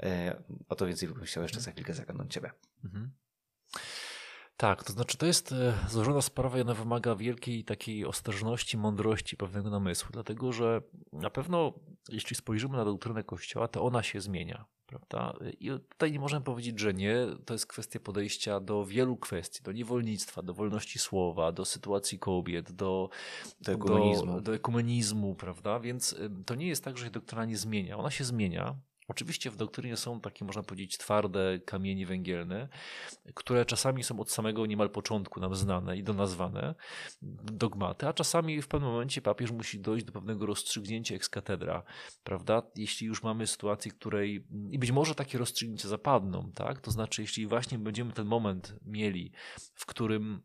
[0.00, 2.50] E, o to więcej bym chciał jeszcze za chwilkę zagadnąć Ciebie.
[2.84, 3.10] Mhm.
[4.56, 9.36] Tak, to znaczy to jest e, złożona sprawa i ona wymaga wielkiej takiej ostrożności, mądrości,
[9.36, 10.82] pewnego namysłu, dlatego że
[11.12, 11.72] na pewno
[12.08, 14.64] jeśli spojrzymy na doktrynę Kościoła, to ona się zmienia.
[14.86, 15.38] Prawda?
[15.60, 17.16] I tutaj nie możemy powiedzieć, że nie.
[17.44, 22.72] To jest kwestia podejścia do wielu kwestii, do niewolnictwa, do wolności słowa, do sytuacji kobiet,
[22.72, 23.08] do,
[23.60, 24.34] do, ekumenizmu.
[24.34, 25.80] do, do ekumenizmu, prawda?
[25.80, 27.98] Więc to nie jest tak, że się doktryna nie zmienia.
[27.98, 28.76] Ona się zmienia,
[29.08, 32.68] Oczywiście w doktrynie są takie, można powiedzieć, twarde kamienie węgielne,
[33.34, 36.74] które czasami są od samego niemal początku nam znane i donazwane
[37.52, 41.82] dogmaty, a czasami w pewnym momencie papież musi dojść do pewnego rozstrzygnięcia ex cathedra,
[42.24, 42.62] prawda?
[42.76, 46.80] Jeśli już mamy sytuację, której i być może takie rozstrzygnięcia zapadną, tak?
[46.80, 49.32] To znaczy, jeśli właśnie będziemy ten moment mieli,
[49.74, 50.42] w którym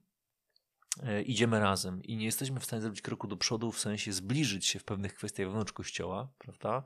[1.26, 4.80] idziemy razem i nie jesteśmy w stanie zrobić kroku do przodu, w sensie zbliżyć się
[4.80, 6.84] w pewnych kwestiach wewnątrz kościoła, prawda?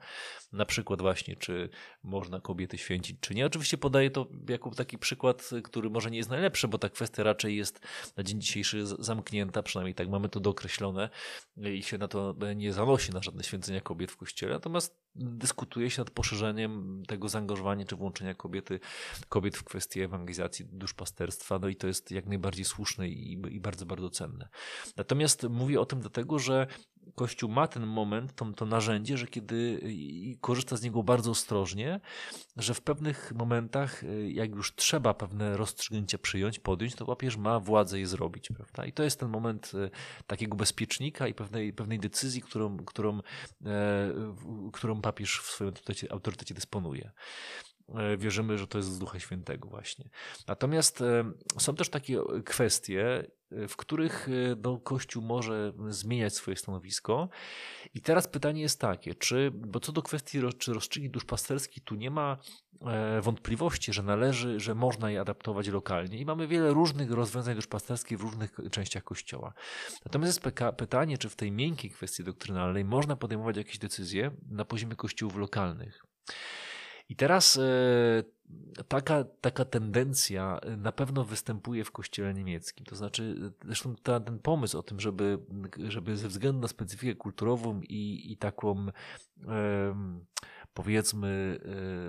[0.51, 1.69] Na przykład właśnie, czy
[2.03, 3.45] można kobiety święcić, czy nie.
[3.45, 7.57] Oczywiście podaję to jako taki przykład, który może nie jest najlepszy, bo ta kwestia raczej
[7.57, 7.79] jest
[8.17, 11.09] na dzień dzisiejszy zamknięta, przynajmniej tak mamy to dookreślone
[11.57, 14.53] i się na to nie zanosi na żadne święcenia kobiet w kościele.
[14.53, 18.79] Natomiast dyskutuje się nad poszerzeniem tego zaangażowania czy włączenia kobiety,
[19.29, 23.85] kobiet w kwestię ewangelizacji duszpasterstwa, no i to jest jak najbardziej słuszne i, i bardzo,
[23.85, 24.49] bardzo cenne.
[24.97, 26.67] Natomiast mówię o tym dlatego, że
[27.15, 29.81] Kościół ma ten moment, to, to narzędzie, że kiedy
[30.41, 31.99] korzysta z niego bardzo ostrożnie,
[32.57, 37.59] że w pewnych momentach, y, jak już trzeba pewne rozstrzygnięcia przyjąć, podjąć, to papież ma
[37.59, 38.49] władzę je zrobić.
[38.55, 38.85] Prawda?
[38.85, 39.89] I to jest ten moment y,
[40.27, 43.19] takiego bezpiecznika i pewnej, pewnej decyzji, którą, którą,
[43.65, 44.13] e,
[44.73, 45.73] którą papież w swoim
[46.09, 47.11] autorytecie dysponuje.
[47.89, 50.09] E, wierzymy, że to jest z Ducha Świętego właśnie.
[50.47, 54.27] Natomiast e, są też takie kwestie, e, w których
[54.63, 57.29] no, Kościół może zmieniać swoje stanowisko.
[57.93, 62.11] I teraz pytanie jest takie, czy, bo co do kwestii czy rozstrzygi duszpasterskich, tu nie
[62.11, 62.37] ma
[63.21, 68.21] wątpliwości, że należy, że można je adaptować lokalnie i mamy wiele różnych rozwiązań duszpasterskich w
[68.21, 69.53] różnych częściach Kościoła.
[70.05, 74.95] Natomiast jest pytanie, czy w tej miękkiej kwestii doktrynalnej można podejmować jakieś decyzje na poziomie
[74.95, 76.05] kościołów lokalnych.
[77.09, 78.23] I teraz e,
[78.87, 82.85] taka, taka tendencja e, na pewno występuje w kościele niemieckim.
[82.85, 85.39] To znaczy, e, zresztą ta, ten pomysł o tym, żeby,
[85.87, 88.85] żeby ze względu na specyfikę kulturową i, i taką
[90.73, 91.59] powiedzmy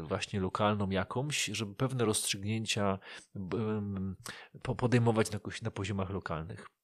[0.03, 2.99] właśnie lokalną jakąś, żeby pewne rozstrzygnięcia
[4.63, 6.76] podejmować na, na poziomach lokalnych.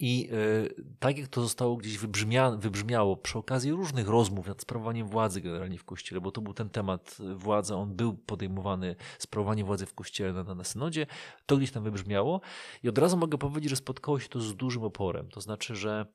[0.00, 5.08] I y, tak jak to zostało gdzieś wybrzmia, wybrzmiało przy okazji różnych rozmów nad sprawowaniem
[5.08, 9.64] władzy generalnie w Kościele, bo to był ten temat y, władza, on był podejmowany, sprawowanie
[9.64, 11.06] władzy w Kościele na, na synodzie,
[11.46, 12.40] to gdzieś tam wybrzmiało
[12.82, 15.28] i od razu mogę powiedzieć, że spotkało się to z dużym oporem.
[15.28, 16.06] To znaczy, że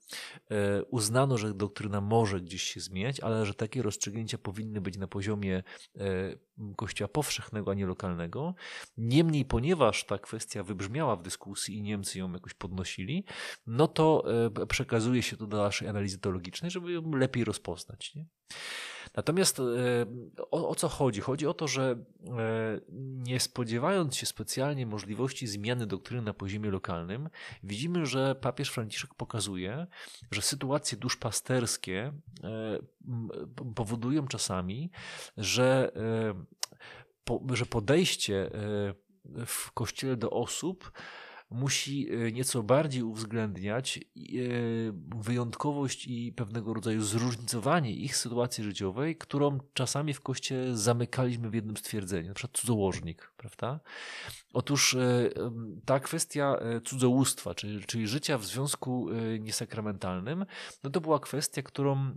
[0.52, 5.08] y, uznano, że doktryna może gdzieś się zmieniać, ale że takie rozstrzygnięcia powinny być na
[5.08, 5.64] poziomie
[6.76, 8.56] Kościoła powszechnego, a nie lokalnego.
[8.98, 13.26] Niemniej, ponieważ ta kwestia wybrzmiała w dyskusji i Niemcy ją jakoś podnosili,
[13.68, 14.24] no to
[14.62, 18.16] e, przekazuje się to do naszej analizy teologicznej, żeby ją lepiej rozpoznać.
[18.16, 18.26] Nie?
[19.16, 19.64] Natomiast e,
[20.52, 21.22] o, o, co chodzi?
[21.22, 27.30] Chodzi o to, że e, nie spodziewając się specjalnie możliwości zmiany doktryny na poziomie lokalnym,
[27.64, 29.88] widzimy, że papież Franciszek pokazuje,
[30.32, 32.14] że sytuacje duszpasterskie
[33.76, 34.92] powodują czasami,
[35.38, 35.92] że,
[37.54, 38.50] że podejście
[39.46, 40.92] w kościele do osób
[41.50, 44.02] musi e, nieco bardziej uwzględniać e,
[45.16, 51.78] wyjątkowość i pewnego rodzaju zróżnicowanie ich sytuacji życiowej, którą czasami w kościele zamykaliśmy w jednym
[51.78, 53.80] stwierdzeniu, na przykład cudzołożnik, prawda?
[54.54, 55.30] Otóż e,
[55.86, 60.46] ta kwestia cudzołóstwa, czyli, czyli życia w związku niesakramentalnym,
[60.84, 62.14] no to była kwestia, którą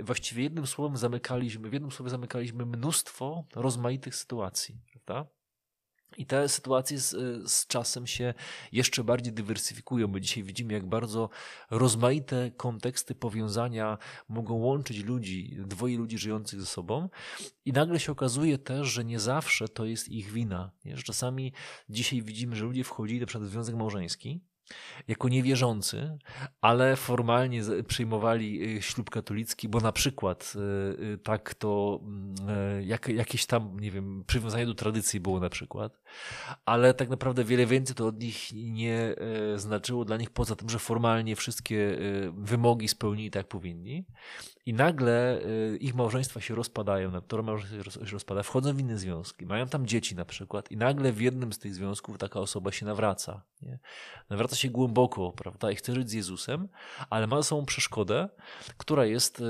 [0.00, 5.35] właściwie jednym słowem zamykaliśmy, w jednym słowie zamykaliśmy mnóstwo rozmaitych sytuacji, prawda?
[6.18, 7.10] I te sytuacje z,
[7.50, 8.34] z, czasem się
[8.72, 11.28] jeszcze bardziej dywersyfikują, bo dzisiaj widzimy, jak bardzo
[11.70, 13.98] rozmaite konteksty powiązania
[14.28, 17.08] mogą łączyć ludzi, dwoje ludzi żyjących ze sobą.
[17.64, 20.70] I nagle się okazuje też, że nie zawsze to jest ich wina.
[21.04, 21.52] Czasami
[21.88, 24.40] dzisiaj widzimy, że ludzie wchodzili na przykład w związek małżeński,
[25.08, 26.18] jako niewierzący,
[26.60, 33.08] ale formalnie przyjmowali y, ślub katolicki, bo na przykład y, y, tak to mm, jak,
[33.08, 36.02] jakieś tam, nie wiem, przywiązanie do tradycji było na przykład,
[36.64, 39.14] ale tak naprawdę wiele więcej to od nich nie
[39.56, 41.98] znaczyło dla nich, poza tym, że formalnie wszystkie
[42.32, 44.06] wymogi spełnili tak powinni.
[44.66, 45.40] I nagle
[45.80, 50.14] ich małżeństwa się rozpadają, to małżeństwo się rozpada, wchodzą w inne związki, mają tam dzieci
[50.14, 53.42] na przykład i nagle w jednym z tych związków taka osoba się nawraca.
[53.62, 53.78] Nie?
[54.30, 56.68] Nawraca się głęboko, prawda, i chce żyć z Jezusem,
[57.10, 58.28] ale ma są przeszkodę,
[58.76, 59.44] która jest e,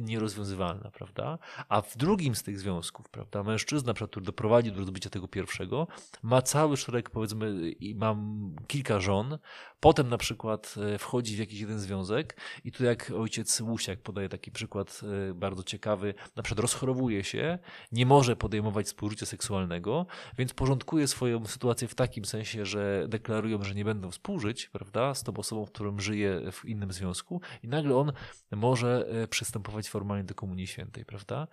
[0.00, 1.38] nierozwiązywalna, prawda?
[1.68, 5.86] A w drugim z tych związków, prawda, mężczyzna, który doprowadzi do rozbicia tego pierwszego,
[6.22, 9.38] ma cały szereg, powiedzmy, i mam kilka żon,
[9.80, 14.28] potem na przykład e, wchodzi w jakiś jeden związek i tu jak ojciec Łusiak podaje
[14.28, 15.00] taki przykład
[15.30, 17.58] e, bardzo ciekawy, na przykład rozchorowuje się,
[17.92, 20.06] nie może podejmować współżycia seksualnego,
[20.38, 25.14] więc porządkuje swoją sytuację w takim sensie, że deklarują, że nie będą współżyć, żyć, prawda,
[25.14, 28.12] z tą osobą, którą żyje w innym związku i nagle on
[28.50, 31.48] może e, przystępować formalnie do Komunii Świętej, prawda?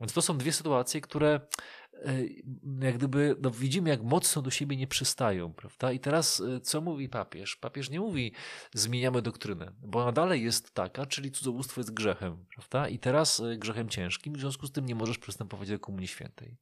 [0.00, 1.40] Więc to są dwie sytuacje, które
[2.80, 5.92] jak gdyby no widzimy, jak mocno do siebie nie przystają, prawda?
[5.92, 7.56] I teraz e, co mówi papież?
[7.56, 8.32] Papież nie mówi
[8.74, 12.88] zmieniamy doktrynę, bo ona dalej jest taka, czyli cudzołóstwo jest grzechem, prawda?
[12.88, 16.56] I teraz e, grzechem ciężkim, w związku z tym nie możesz przystępować do Komunii Świętej.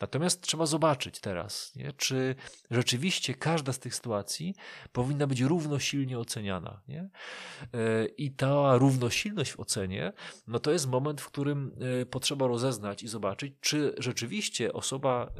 [0.00, 1.92] Natomiast trzeba zobaczyć teraz, nie?
[1.92, 2.34] czy
[2.70, 4.54] rzeczywiście każda z tych sytuacji
[4.92, 6.80] powinna być równosilnie oceniana.
[6.88, 7.08] Nie?
[8.16, 10.12] I ta równosilność w ocenie,
[10.46, 11.76] no to jest moment, w którym
[12.10, 15.32] potrzeba rozeznać i zobaczyć, czy rzeczywiście czy osoba,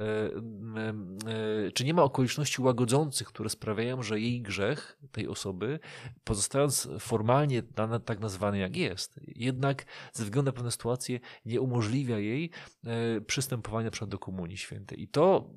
[1.74, 5.80] czy nie ma okoliczności łagodzących, które sprawiają, że jej grzech tej osoby,
[6.24, 7.62] pozostając formalnie
[8.04, 12.50] tak nazwany jak jest, jednak ze względu na pewne sytuacje nie umożliwia jej
[13.26, 15.02] przystępowania do Komunii Świętej.
[15.02, 15.50] I to,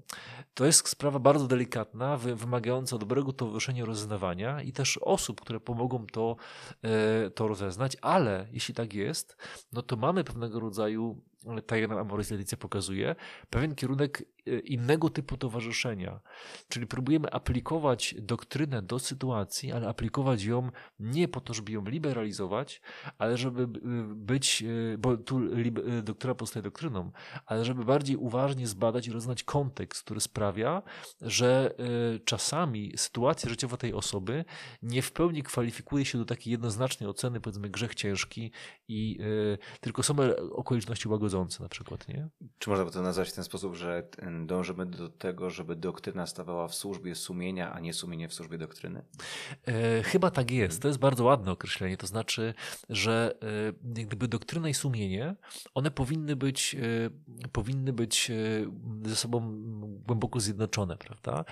[0.54, 6.36] to jest sprawa bardzo delikatna, wymagająca dobrego towarzyszenia rozeznawania i też osób, które pomogą to,
[7.36, 9.38] to rozeznać, ale jeśli tak jest,
[9.72, 11.22] no to mamy pewnego rodzaju
[11.68, 13.16] tajemna Amoris Leticia pokazuje,
[13.50, 16.20] pewien kierunek innego typu towarzyszenia.
[16.68, 20.70] Czyli próbujemy aplikować doktrynę do sytuacji, ale aplikować ją
[21.00, 22.82] nie po to, żeby ją liberalizować,
[23.18, 23.68] ale żeby
[24.16, 24.64] być,
[24.94, 27.12] e, bo tu e, doktryna pozostaje doktryną,
[27.46, 30.82] ale żeby bardziej uważnie zbadać i rozeznać kontekst, który sprawia,
[31.22, 31.76] że
[32.26, 34.46] czasami sytuacja życiowa tej osoby
[34.82, 38.52] nie w pełni kwalifikuje się do takiej jednoznacznej oceny, powiedzmy grzech ciężki
[38.88, 39.20] i
[39.82, 40.16] tylko są
[40.52, 42.30] okoliczności łagodne na przykład, nie?
[42.58, 44.10] Czy można by to nazwać w ten sposób, że
[44.48, 49.04] dążymy do tego, żeby doktryna stawała w służbie sumienia, a nie sumienie w służbie doktryny?
[49.66, 50.82] E, chyba tak jest.
[50.82, 51.98] To jest bardzo ładne określenie.
[51.98, 52.54] To znaczy,
[52.90, 53.36] że
[53.94, 55.36] e, gdyby doktryna i sumienie,
[55.74, 59.42] one powinny być, e, powinny być e, ze sobą
[60.08, 61.46] głęboko zjednoczone, prawda?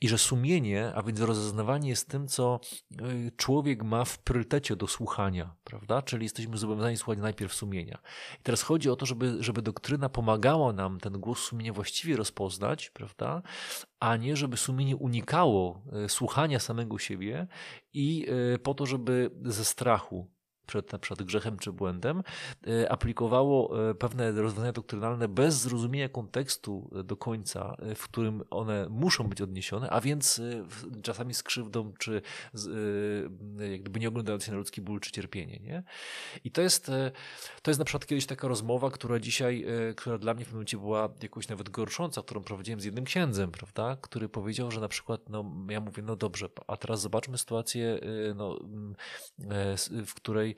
[0.00, 2.60] I że sumienie, a więc rozeznawanie jest tym, co
[2.98, 6.02] e, człowiek ma w priorytecie do słuchania, prawda?
[6.02, 7.98] Czyli jesteśmy zobowiązani słuchać najpierw sumienia.
[8.40, 12.90] I teraz chodzi o to, żeby żeby, doktryna pomagała nam ten głos sumienia właściwie rozpoznać,
[12.90, 13.42] prawda?
[14.00, 17.46] A nie, żeby sumienie unikało e, słuchania samego siebie
[17.92, 20.30] i e, po to, żeby ze strachu
[20.70, 22.22] przed, przed grzechem czy błędem,
[22.66, 28.86] e, aplikowało e, pewne rozwiązania doktrynalne bez zrozumienia kontekstu e, do końca, w którym one
[28.90, 30.40] muszą być odniesione, a więc
[31.02, 32.22] czasami z krzywdą, czy
[33.70, 35.58] jak gdyby nie oglądając się na ludzki ból czy cierpienie.
[35.58, 35.82] Nie?
[36.44, 36.86] I to jest,
[37.62, 39.66] to jest na przykład kiedyś taka rozmowa, która dzisiaj,
[39.96, 43.50] która dla mnie w pewnym momencie była jakoś nawet gorsząca, którą prowadziłem z jednym księdzem,
[43.50, 48.00] prawda, który powiedział, że na przykład, no ja mówię, no dobrze, a teraz zobaczmy sytuację,
[48.34, 48.58] no,
[50.06, 50.56] w której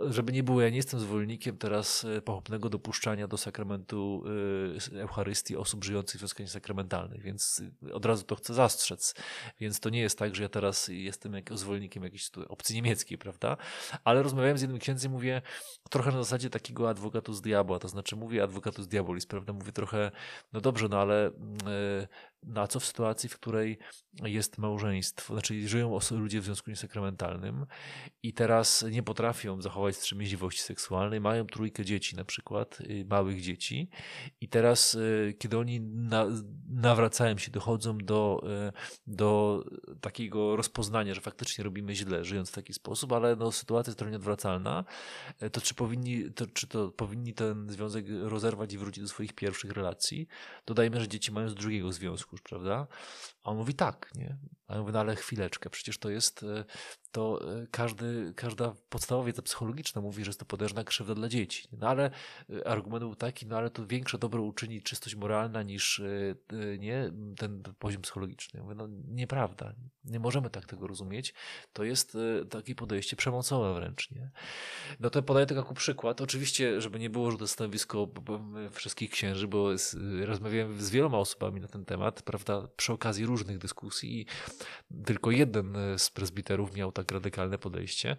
[0.00, 4.24] żeby nie było, ja nie jestem zwolennikiem teraz e, pochopnego dopuszczania do sakramentu
[4.96, 9.14] e, Eucharystii osób żyjących w związkach sakramentalnych, więc e, od razu to chcę zastrzec.
[9.60, 13.56] Więc to nie jest tak, że ja teraz jestem jak, zwolennikiem jakiejś opcji niemieckiej, prawda?
[14.04, 15.42] Ale rozmawiałem z jednym księdzem, mówię
[15.90, 19.52] trochę na zasadzie takiego adwokatus diabła, to znaczy mówię adwokatus diabolis, prawda?
[19.52, 20.10] Mówię trochę,
[20.52, 21.30] no dobrze, no ale
[22.42, 23.78] no a co w sytuacji, w której
[24.24, 27.66] jest małżeństwo, znaczy żyją ludzie w związku niesakramentalnym
[28.22, 33.90] i teraz nie potrafią zachować wstrzemięźliwości seksualnej, mają trójkę dzieci na przykład, y, małych dzieci
[34.40, 36.26] i teraz, y, kiedy oni na,
[36.68, 38.72] nawracają się, dochodzą do, y,
[39.06, 39.64] do
[40.00, 44.10] takiego rozpoznania, że faktycznie robimy źle, żyjąc w taki sposób, ale no, sytuacja jest trochę
[44.10, 44.84] nieodwracalna,
[45.52, 49.70] to czy powinni, to, czy to powinni ten związek rozerwać i wrócić do swoich pierwszych
[49.70, 50.26] relacji?
[50.66, 52.86] Dodajmy, że dzieci mają z drugiego związku, prawda?
[53.44, 54.38] A on mówi tak, nie?
[54.70, 56.64] A ja mówię, no ale chwileczkę, przecież to jest, e,
[57.12, 61.68] to e, każdy, każda podstawowa wiedza psychologiczna mówi, że jest to potężna krzywda dla dzieci.
[61.72, 62.10] No ale
[62.50, 66.02] e, argument był taki, no ale to większe dobro uczyni czystość moralna niż
[66.78, 68.58] nie, ten poziom psychologiczny.
[68.58, 71.34] Ja mówię, no nieprawda, nie możemy tak tego rozumieć.
[71.72, 72.16] To jest
[72.50, 74.30] takie podejście przemocowe wręcz, nie?
[75.00, 76.20] No to podaję tego jako przykład.
[76.20, 78.08] Oczywiście, żeby nie było, że to stanowisko
[78.70, 79.68] wszystkich księży, bo
[80.24, 84.26] rozmawiałem z wieloma osobami na ten temat, prawda, przy okazji różnych dyskusji i
[85.04, 88.16] tylko jeden z prezbiterów miał tak radykalne podejście,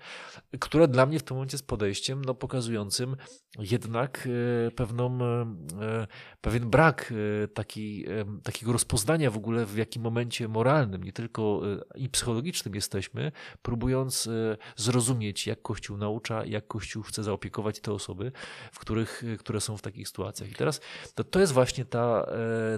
[0.59, 3.15] które dla mnie w tym momencie jest podejściem no, pokazującym
[3.59, 4.27] jednak
[4.67, 5.41] e, pewną, e,
[5.81, 6.07] e,
[6.41, 7.13] pewien brak
[7.53, 8.05] taki,
[8.43, 11.61] takiego rozpoznania w ogóle w jakim momencie moralnym, nie tylko
[11.95, 13.31] i psychologicznym jesteśmy,
[13.61, 14.29] próbując
[14.75, 18.31] zrozumieć, jak Kościół naucza, jak Kościół chce zaopiekować te osoby,
[18.71, 20.51] w których, które są w takich sytuacjach.
[20.51, 20.81] I teraz
[21.15, 22.25] to, to jest właśnie ta,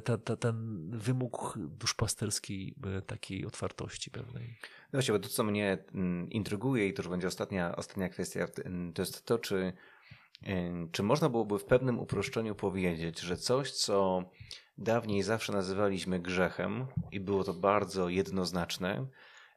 [0.03, 2.75] ta, ta, ten wymóg duszpasterskiej
[3.07, 4.57] takiej otwartości pewnej.
[4.63, 8.47] No właśnie, bo to, co mnie mm, intryguje i to już będzie ostatnia, ostatnia kwestia,
[8.93, 9.73] to jest to, czy,
[10.91, 14.23] czy można byłoby w pewnym uproszczeniu powiedzieć, że coś, co
[14.77, 19.07] dawniej zawsze nazywaliśmy grzechem i było to bardzo jednoznaczne,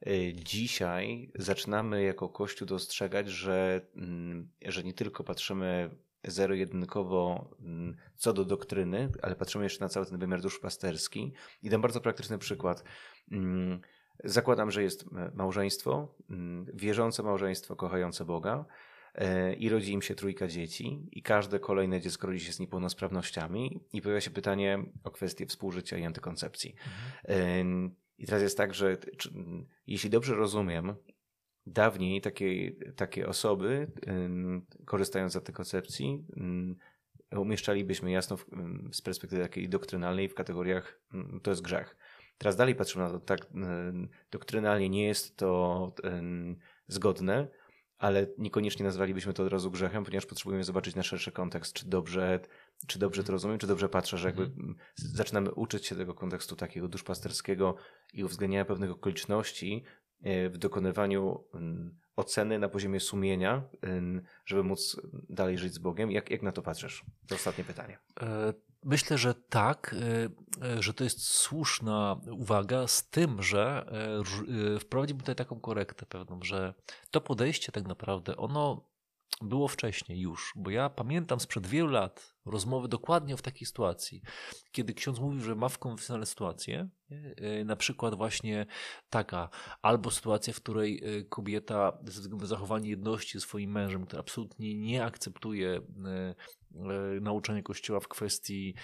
[0.06, 5.90] y, dzisiaj zaczynamy jako Kościół dostrzegać, że, mm, że nie tylko patrzymy
[6.26, 11.32] zero-jedynkowo mm, co do doktryny, ale patrzymy jeszcze na cały ten wymiar duszpasterski.
[11.62, 12.84] I dam bardzo praktyczny przykład.
[13.32, 13.80] Mm,
[14.24, 18.64] zakładam, że jest e, małżeństwo, mm, wierzące małżeństwo, kochające Boga
[19.14, 23.80] e, i rodzi im się trójka dzieci i każde kolejne dziecko rodzi się z niepełnosprawnościami
[23.92, 26.74] i pojawia się pytanie o kwestię współżycia i antykoncepcji.
[27.28, 27.96] Mhm.
[28.18, 28.96] I teraz jest tak, że
[29.86, 30.94] jeśli dobrze rozumiem,
[31.66, 33.92] dawniej takie, takie osoby
[34.84, 36.24] korzystając z antykoncepcji
[37.30, 38.46] umieszczalibyśmy jasno w,
[38.92, 41.00] z perspektywy takiej doktrynalnej w kategoriach
[41.42, 41.96] to jest grzech.
[42.38, 43.46] Teraz dalej patrzymy na to tak
[44.30, 45.92] doktrynalnie, nie jest to
[46.88, 47.48] zgodne,
[47.98, 52.40] ale niekoniecznie nazwalibyśmy to od razu grzechem, ponieważ potrzebujemy zobaczyć na szerszy kontekst, czy dobrze,
[52.86, 54.74] czy dobrze to rozumiem, czy dobrze patrzę, że jakby mhm.
[54.94, 57.76] zaczynamy uczyć się tego kontekstu takiego duszpasterskiego
[58.12, 59.84] i uwzględniania pewnych okoliczności
[60.22, 61.44] e, w dokonywaniu
[62.16, 63.68] oceny na poziomie sumienia,
[64.46, 66.10] żeby móc dalej żyć z Bogiem.
[66.10, 67.04] Jak, jak na to patrzysz?
[67.28, 67.98] To ostatnie pytanie.
[68.20, 68.52] E,
[68.86, 69.94] myślę, że tak,
[70.62, 73.86] e, że to jest słuszna uwaga, z tym, że
[74.80, 76.74] wprowadziłbym tutaj taką korektę pewną, że
[77.10, 78.96] to podejście tak naprawdę, ono
[79.42, 84.22] było wcześniej już, bo ja pamiętam sprzed wielu lat rozmowy dokładnie w takiej sytuacji,
[84.72, 86.88] kiedy ksiądz mówił, że ma w konfesjonalne sytuacje,
[87.64, 88.66] na przykład właśnie
[89.10, 89.48] taka,
[89.82, 94.78] albo sytuacja, w której kobieta ze względu na zachowanie jedności ze swoim mężem, która absolutnie
[94.78, 95.80] nie akceptuje
[96.76, 98.74] e, nauczania Kościoła w kwestii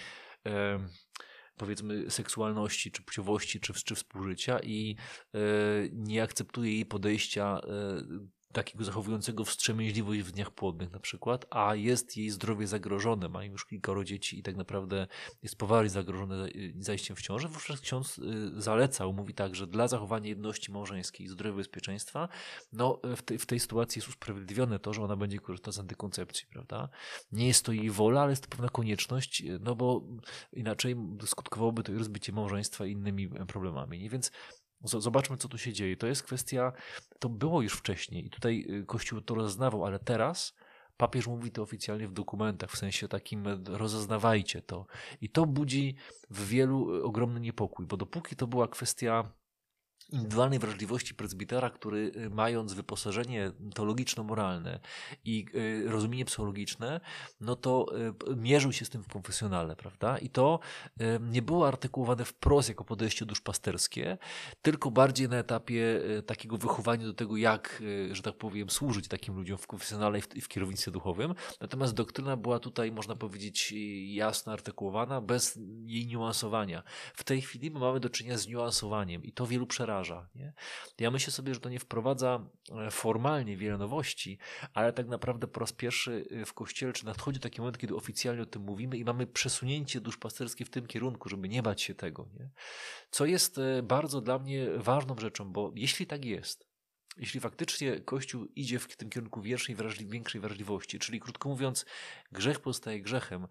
[1.57, 4.95] powiedzmy seksualności, czy płciowości, czy, czy współżycia i
[5.91, 7.59] nie akceptuje jej podejścia
[8.53, 13.65] takiego zachowującego wstrzemięźliwość w dniach płodnych na przykład, a jest jej zdrowie zagrożone, ma już
[13.65, 15.07] kilkoro dzieci i tak naprawdę
[15.43, 16.47] jest poważnie zagrożone
[16.79, 21.29] zajściem w ciążę, wówczas ksiądz y, zalecał, mówi tak, że dla zachowania jedności małżeńskiej i
[21.29, 22.29] zdrowia bezpieczeństwa,
[22.73, 26.47] no w, te, w tej sytuacji jest usprawiedliwione to, że ona będzie korzystać z antykoncepcji,
[26.49, 26.89] prawda?
[27.31, 30.03] Nie jest to jej wola, ale jest to pewna konieczność, no bo
[30.53, 30.95] inaczej
[31.25, 33.99] skutkowałoby to rozbicie małżeństwa i innymi problemami.
[33.99, 34.09] Nie?
[34.09, 34.31] Więc
[34.83, 35.97] Zobaczmy, co tu się dzieje.
[35.97, 36.73] To jest kwestia,
[37.19, 40.53] to było już wcześniej i tutaj y, Kościół to rozeznawał, ale teraz
[40.97, 44.85] papież mówi to oficjalnie w dokumentach, w sensie takim rozeznawajcie to.
[45.21, 45.95] I to budzi
[46.29, 49.31] w wielu y, ogromny niepokój, bo dopóki to była kwestia
[50.09, 54.79] indywidualnej wrażliwości prezbitera, który y, mając wyposażenie teologiczno-moralne
[55.25, 57.01] i y, rozumienie psychologiczne,
[57.41, 57.85] no to
[58.31, 60.17] y, mierzył się z tym w konfesjonale, prawda?
[60.17, 60.59] I to
[61.21, 64.17] nie było artykułowane wprost jako podejście duszpasterskie,
[64.61, 69.57] tylko bardziej na etapie takiego wychowania do tego, jak, że tak powiem, służyć takim ludziom
[69.57, 71.35] w konfesjonale i w, kierownictwie duchowym.
[71.61, 73.73] Natomiast doktryna była tutaj, można powiedzieć,
[74.07, 76.83] jasno artykułowana, bez jej niuansowania.
[77.13, 79.92] W tej chwili mamy do czynienia z niuansowaniem i to wielu przeraża
[80.35, 80.53] nie?
[80.99, 84.37] Ja myślę sobie, że to nie wprowadza e, formalnie wiele nowości,
[84.73, 88.43] ale tak naprawdę po raz pierwszy e, w Kościele, czy nadchodzi taki moment, kiedy oficjalnie
[88.43, 92.27] o tym mówimy i mamy przesunięcie duszpasterskie w tym kierunku, żeby nie bać się tego.
[92.39, 92.49] Nie?
[93.11, 96.72] Co jest e, bardzo dla mnie ważną rzeczą, bo jeśli tak jest,
[97.17, 101.85] jeśli faktycznie Kościół idzie w tym kierunku większej, wrażli większej wrażliwości, czyli krótko mówiąc,
[102.31, 103.47] grzech pozostaje grzechem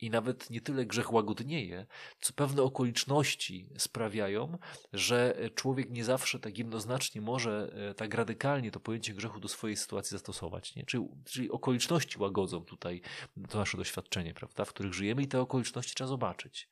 [0.00, 1.86] i nawet nie tyle grzech łagodnieje,
[2.20, 4.58] co pewne okoliczności sprawiają,
[4.92, 9.76] że człowiek nie zawsze tak jednoznacznie może e, tak radykalnie to pojęcie grzechu do swojej
[9.76, 10.74] sytuacji zastosować.
[10.74, 10.84] Nie?
[10.84, 13.00] Czyli, czyli okoliczności łagodzą tutaj
[13.48, 16.68] to nasze doświadczenie, prawda, w których żyjemy i te okoliczności trzeba zobaczyć.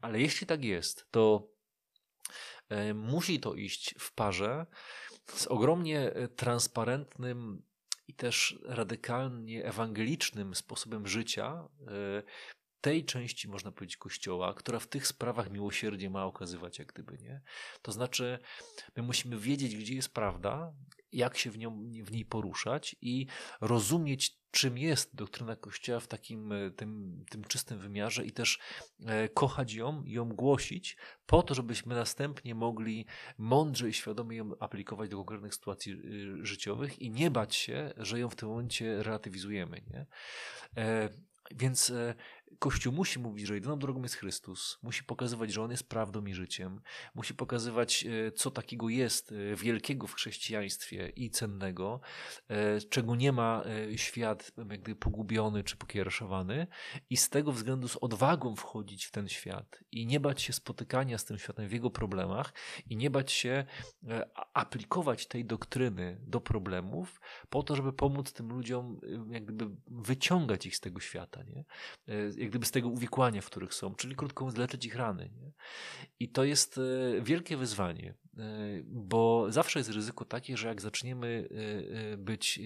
[0.00, 1.48] Ale jeśli tak jest, to
[2.68, 4.66] e, musi to iść w parze
[5.26, 7.62] z ogromnie e, transparentnym
[8.08, 12.22] i też radykalnie ewangelicznym sposobem życia e,
[12.80, 17.42] tej części, można powiedzieć, Kościoła, która w tych sprawach miłosierdzie ma okazywać, jak gdyby, nie?
[17.82, 18.38] To znaczy,
[18.96, 20.72] my musimy wiedzieć, gdzie jest prawda,
[21.14, 23.26] jak się w, nią, w niej poruszać i
[23.60, 28.58] rozumieć, czym jest doktryna Kościoła w takim e, tym, tym czystym wymiarze i też
[29.06, 30.96] e, kochać ją ją głosić,
[31.26, 33.06] po to, żebyśmy następnie mogli
[33.38, 35.96] mądrze i świadomie ją aplikować do konkretnych sytuacji e,
[36.46, 39.82] życiowych i nie bać się, że ją w tym momencie relatywizujemy.
[39.90, 40.06] Nie?
[41.50, 41.92] Więc
[42.58, 46.34] Kościół musi mówić, że jedyną drogą jest Chrystus, musi pokazywać, że On jest prawdą i
[46.34, 46.80] życiem,
[47.14, 52.00] musi pokazywać, e, co takiego jest e, wielkiego w chrześcijaństwie i cennego,
[52.48, 53.64] e, czego nie ma
[53.96, 56.66] świat jakby pogubiony czy pokiereszowany
[57.10, 61.18] i z tego względu z odwagą wchodzić w ten świat i nie bać się spotykania
[61.18, 62.52] z tym światem w jego problemach
[62.90, 63.64] i nie bać się
[64.54, 69.00] aplikować tej doktryny do problemów po to, żeby pomóc tym ludziom
[69.30, 71.64] jak gdyby wyciągać ich z tego świata, nie?
[72.44, 75.30] Jak gdyby z tego uwikłania, w których są, czyli krótko mówiąc, leczyć ich rany.
[75.36, 75.52] Nie?
[76.20, 78.14] I to jest e, wielkie wyzwanie,
[78.84, 81.48] bo zawsze jest ryzyko takie, że jak zaczniemy
[82.12, 82.60] e, być,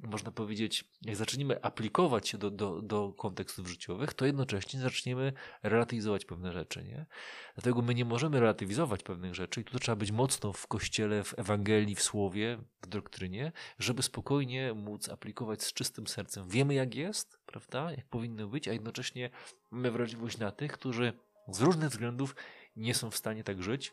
[0.00, 5.32] można powiedzieć, jak zaczniemy aplikować się do, do, do kontekstów życiowych, to jednocześnie zaczniemy
[5.62, 6.84] relatywizować pewne rzeczy.
[6.84, 7.06] Nie?
[7.54, 11.38] Dlatego my nie możemy relatywizować pewnych rzeczy i tu trzeba być mocno w kościele, w
[11.38, 16.48] Ewangelii, w Słowie, w doktrynie, żeby spokojnie móc aplikować z czystym sercem.
[16.48, 19.30] Wiemy jak jest, prawda, jak powinno być, a jednocześnie
[19.70, 21.12] mamy wrażliwość na tych, którzy
[21.48, 22.36] z różnych względów
[22.76, 23.92] nie są w stanie tak żyć,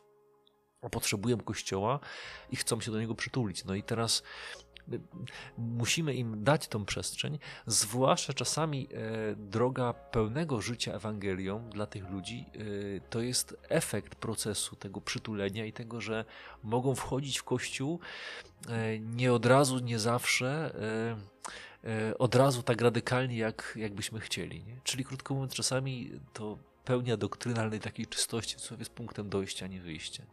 [0.89, 1.99] potrzebują Kościoła
[2.51, 3.65] i chcą się do niego przytulić.
[3.65, 4.23] No i teraz
[5.57, 12.45] musimy im dać tą przestrzeń, zwłaszcza czasami e, droga pełnego życia Ewangelią dla tych ludzi
[12.53, 12.59] e,
[13.09, 16.25] to jest efekt procesu tego przytulenia i tego, że
[16.63, 17.99] mogą wchodzić w kościół
[18.67, 20.75] e, nie od razu, nie zawsze
[22.19, 24.63] od razu tak radykalnie, jak, jak byśmy chcieli.
[24.63, 24.79] Nie?
[24.84, 30.23] Czyli krótko mówiąc, czasami to pełnia doktrynalnej takiej czystości, co jest punktem dojścia, nie wyjścia.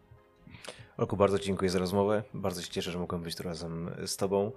[0.96, 2.22] Olku, bardzo dziękuję za rozmowę.
[2.34, 4.53] Bardzo się cieszę, że mogłem być tu razem z Tobą.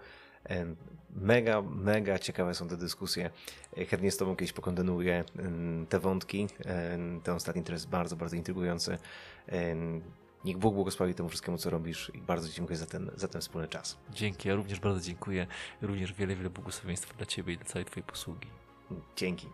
[1.15, 3.29] Mega, mega ciekawe są te dyskusje.
[3.89, 5.23] Chętnie z Tobą kiedyś pokontynuuję
[5.89, 6.47] te wątki.
[7.23, 8.97] Ten ostatni to jest bardzo, bardzo intrygujący.
[10.45, 13.67] Niech Bóg błogosławi temu wszystkiemu, co robisz i bardzo dziękuję za ten, za ten wspólny
[13.67, 13.97] czas.
[14.09, 15.47] Dzięki, ja również bardzo dziękuję.
[15.81, 18.47] Również wiele, wiele błogosławieństwa dla Ciebie i dla całej Twojej posługi.
[19.15, 19.47] Dzięki.